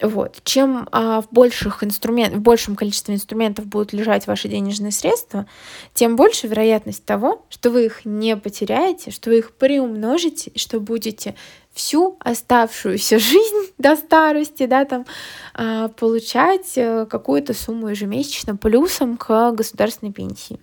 Вот. 0.00 0.40
Чем 0.44 0.88
а, 0.90 1.20
в, 1.20 1.28
больших 1.30 1.84
инструмент, 1.84 2.34
в 2.34 2.40
большем 2.40 2.74
количестве 2.74 3.14
инструментов 3.14 3.66
будут 3.66 3.92
лежать 3.92 4.26
ваши 4.26 4.48
денежные 4.48 4.90
средства, 4.90 5.46
тем 5.94 6.16
больше 6.16 6.48
вероятность 6.48 7.04
того, 7.04 7.46
что 7.48 7.70
вы 7.70 7.86
их 7.86 8.04
не 8.04 8.36
потеряете, 8.36 9.12
что 9.12 9.30
вы 9.30 9.38
их 9.38 9.52
приумножите, 9.52 10.50
что 10.56 10.80
будете 10.80 11.36
всю 11.72 12.16
оставшуюся 12.20 13.18
жизнь 13.20 13.72
до 13.78 13.94
старости, 13.96 14.66
да, 14.66 14.84
там, 14.84 15.06
а, 15.54 15.88
получать 15.88 16.72
э, 16.76 17.06
какую-то 17.06 17.54
сумму 17.54 17.88
ежемесячно 17.88 18.56
плюсом 18.56 19.16
к 19.16 19.52
государственной 19.52 20.12
пенсии. 20.12 20.58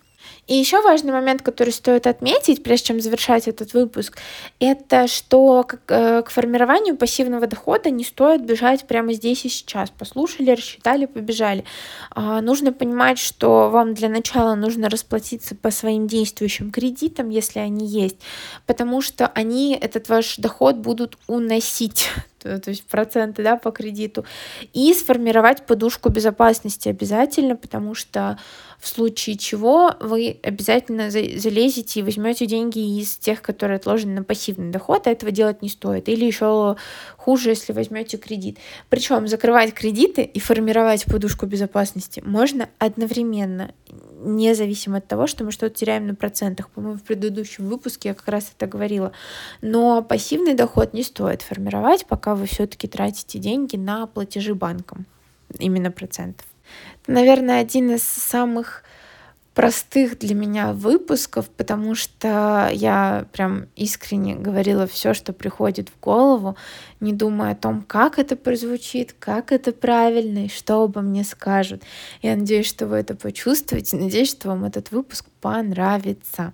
И 0.48 0.56
еще 0.56 0.82
важный 0.82 1.14
момент, 1.14 1.44
который 1.44 1.70
стоит 1.70 2.08
отметить, 2.08 2.64
прежде 2.64 2.88
чем 2.88 3.00
завершать 3.00 3.48
этот 3.48 3.74
выпуск, 3.74 4.18
это 4.60 5.08
что 5.08 5.64
к, 5.64 5.80
э, 5.88 6.24
к 6.24 6.30
формированию 6.30 6.98
пассивного 6.98 7.48
дохода 7.48 7.90
не 7.90 8.04
стоит 8.04 8.44
бежать 8.44 8.86
прямо 8.86 9.14
здесь 9.14 9.46
и 9.46 9.50
сейчас. 9.50 9.92
Послушали, 9.92 10.52
рассчитали, 10.52 11.06
побежали. 11.06 11.64
А, 12.10 12.42
нужно 12.42 12.74
понимать, 12.74 13.20
что 13.20 13.70
вам 13.70 13.94
для 13.94 14.10
начала 14.10 14.56
нужно 14.56 14.90
расплатиться 14.90 15.56
по 15.56 15.72
своим 15.72 16.08
действующим 16.08 16.72
кредитам, 16.72 17.30
если 17.30 17.60
они 17.60 17.86
есть, 17.86 18.18
потому 18.66 19.02
что 19.02 19.28
они 19.28 19.78
этот 19.80 20.10
ваш 20.10 20.38
доход 20.38 20.76
будут 20.78 21.18
уносить 21.28 22.10
то 22.42 22.62
есть 22.66 22.84
проценты 22.86 23.44
да, 23.44 23.56
по 23.56 23.72
кредиту, 23.72 24.26
и 24.74 24.94
сформировать 24.94 25.66
подушку 25.66 26.10
безопасности 26.10 26.90
обязательно, 26.90 27.56
потому 27.56 27.96
что 27.96 28.38
в 28.82 28.88
случае 28.88 29.38
чего 29.38 29.94
вы 30.00 30.40
обязательно 30.42 31.12
залезете 31.12 32.00
и 32.00 32.04
возьмете 32.04 32.48
деньги 32.48 33.00
из 33.00 33.16
тех, 33.16 33.44
которые 33.44 33.78
отложены 33.78 34.16
на 34.16 34.24
пассивный 34.24 34.72
доход, 34.72 35.06
а 35.06 35.12
этого 35.12 35.32
делать 35.32 35.62
не 35.62 35.70
стоит. 35.70 36.10
Или 36.10 36.26
еще 36.26 36.76
хуже, 37.16 37.50
если 37.50 37.74
возьмете 37.74 38.18
кредит. 38.18 38.58
Причем 38.90 39.28
закрывать 39.28 39.76
кредиты 39.76 40.24
и 40.24 40.40
формировать 40.40 41.06
подушку 41.06 41.46
безопасности 41.46 42.24
можно 42.26 42.70
одновременно, 42.80 43.72
независимо 44.24 44.98
от 44.98 45.08
того, 45.08 45.28
что 45.28 45.44
мы 45.44 45.52
что-то 45.52 45.76
теряем 45.76 46.08
на 46.08 46.16
процентах. 46.16 46.72
По-моему, 46.72 46.98
в 46.98 47.04
предыдущем 47.04 47.68
выпуске 47.68 48.10
я 48.10 48.16
как 48.16 48.28
раз 48.30 48.52
это 48.58 48.66
говорила. 48.66 49.12
Но 49.62 50.02
пассивный 50.02 50.56
доход 50.56 50.96
не 50.96 51.04
стоит 51.04 51.44
формировать, 51.44 52.08
пока 52.08 52.34
вы 52.34 52.48
все-таки 52.48 52.88
тратите 52.88 53.38
деньги 53.38 53.76
на 53.76 54.08
платежи 54.08 54.56
банкам, 54.56 55.06
именно 55.60 55.92
процентов. 55.92 56.48
Наверное, 57.08 57.62
один 57.62 57.92
из 57.92 58.04
самых 58.04 58.84
простых 59.54 60.18
для 60.18 60.34
меня 60.34 60.72
выпусков, 60.72 61.50
потому 61.50 61.94
что 61.94 62.70
я 62.72 63.26
прям 63.34 63.68
искренне 63.76 64.36
говорила 64.36 64.88
все, 64.88 65.14
что 65.14 65.34
приходит 65.34 65.90
в 65.90 66.00
голову, 66.00 66.56
не 67.02 67.12
думая 67.12 67.52
о 67.52 67.56
том, 67.56 67.82
как 67.82 68.18
это 68.18 68.36
прозвучит, 68.36 69.14
как 69.20 69.52
это 69.52 69.74
правильно 69.74 70.46
и 70.46 70.50
что 70.50 70.84
обо 70.84 71.02
мне 71.02 71.24
скажут. 71.24 71.84
Я 72.22 72.36
надеюсь, 72.36 72.68
что 72.68 72.88
вы 72.88 72.98
это 72.98 73.14
почувствуете, 73.16 73.98
надеюсь, 73.98 74.30
что 74.30 74.48
вам 74.48 74.64
этот 74.64 74.92
выпуск 74.92 75.26
понравится 75.42 76.54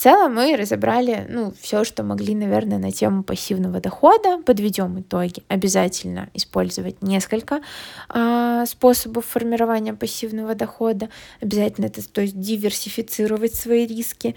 целом 0.00 0.34
мы 0.34 0.56
разобрали 0.56 1.26
ну, 1.28 1.52
все, 1.60 1.84
что 1.84 2.02
могли, 2.02 2.34
наверное, 2.34 2.78
на 2.78 2.90
тему 2.90 3.22
пассивного 3.22 3.80
дохода. 3.80 4.38
Подведем 4.38 4.98
итоги. 4.98 5.42
Обязательно 5.48 6.30
использовать 6.32 7.02
несколько 7.02 7.60
э, 8.08 8.64
способов 8.66 9.26
формирования 9.26 9.92
пассивного 9.92 10.54
дохода. 10.54 11.10
Обязательно 11.40 11.86
это, 11.86 12.02
то 12.08 12.22
есть 12.22 12.40
диверсифицировать 12.40 13.54
свои 13.54 13.86
риски. 13.86 14.36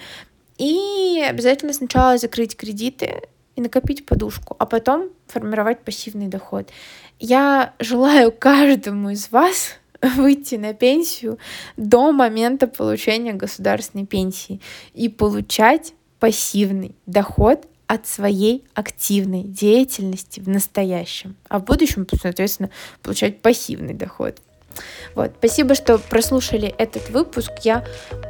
И 0.57 1.23
обязательно 1.27 1.71
сначала 1.71 2.17
закрыть 2.17 2.57
кредиты 2.57 3.21
и 3.55 3.61
накопить 3.61 4.05
подушку, 4.05 4.55
а 4.59 4.65
потом 4.65 5.09
формировать 5.27 5.83
пассивный 5.85 6.27
доход. 6.27 6.69
Я 7.19 7.73
желаю 7.79 8.31
каждому 8.31 9.11
из 9.11 9.31
вас 9.31 9.77
выйти 10.17 10.55
на 10.55 10.73
пенсию 10.73 11.39
до 11.77 12.11
момента 12.11 12.67
получения 12.67 13.33
государственной 13.33 14.05
пенсии 14.05 14.59
и 14.93 15.07
получать 15.07 15.93
пассивный 16.19 16.95
доход 17.05 17.65
от 17.87 18.07
своей 18.07 18.65
активной 18.73 19.43
деятельности 19.43 20.39
в 20.39 20.49
настоящем, 20.49 21.35
а 21.47 21.59
в 21.59 21.65
будущем, 21.65 22.07
соответственно, 22.21 22.69
получать 23.01 23.41
пассивный 23.41 23.93
доход. 23.93 24.39
Вот, 25.15 25.33
спасибо, 25.37 25.75
что 25.75 25.99
прослушали 25.99 26.73
этот 26.77 27.09
выпуск. 27.09 27.51
Я 27.63 27.85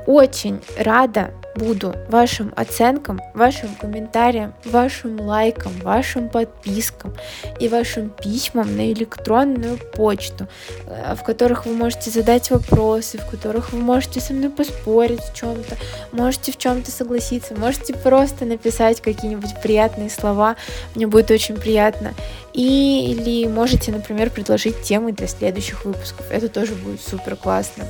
очень 0.05 0.59
рада 0.77 1.33
буду 1.55 1.95
вашим 2.09 2.53
оценкам, 2.55 3.19
вашим 3.33 3.73
комментариям, 3.75 4.53
вашим 4.65 5.19
лайкам, 5.19 5.71
вашим 5.81 6.29
подпискам 6.29 7.13
и 7.59 7.67
вашим 7.67 8.09
письмам 8.09 8.75
на 8.75 8.91
электронную 8.91 9.77
почту, 9.77 10.47
э, 10.87 11.15
в 11.15 11.23
которых 11.23 11.65
вы 11.65 11.73
можете 11.73 12.09
задать 12.09 12.49
вопросы, 12.51 13.17
в 13.17 13.29
которых 13.29 13.73
вы 13.73 13.79
можете 13.79 14.19
со 14.19 14.33
мной 14.33 14.49
поспорить 14.49 15.21
в 15.21 15.35
чем-то, 15.35 15.77
можете 16.11 16.51
в 16.51 16.57
чем-то 16.57 16.91
согласиться, 16.91 17.55
можете 17.55 17.93
просто 17.93 18.45
написать 18.45 19.01
какие-нибудь 19.01 19.61
приятные 19.61 20.09
слова, 20.09 20.55
мне 20.95 21.07
будет 21.07 21.31
очень 21.31 21.55
приятно. 21.55 22.13
Или 22.53 23.47
можете, 23.47 23.91
например, 23.91 24.29
предложить 24.29 24.81
темы 24.83 25.11
для 25.11 25.27
следующих 25.27 25.85
выпусков. 25.85 26.29
Это 26.29 26.49
тоже 26.49 26.75
будет 26.75 27.01
супер 27.01 27.35
классно. 27.35 27.85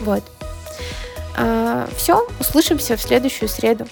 Вот. 0.00 0.22
А, 1.36 1.88
все, 1.96 2.26
услышимся 2.40 2.96
в 2.96 3.02
следующую 3.02 3.48
среду. 3.48 3.86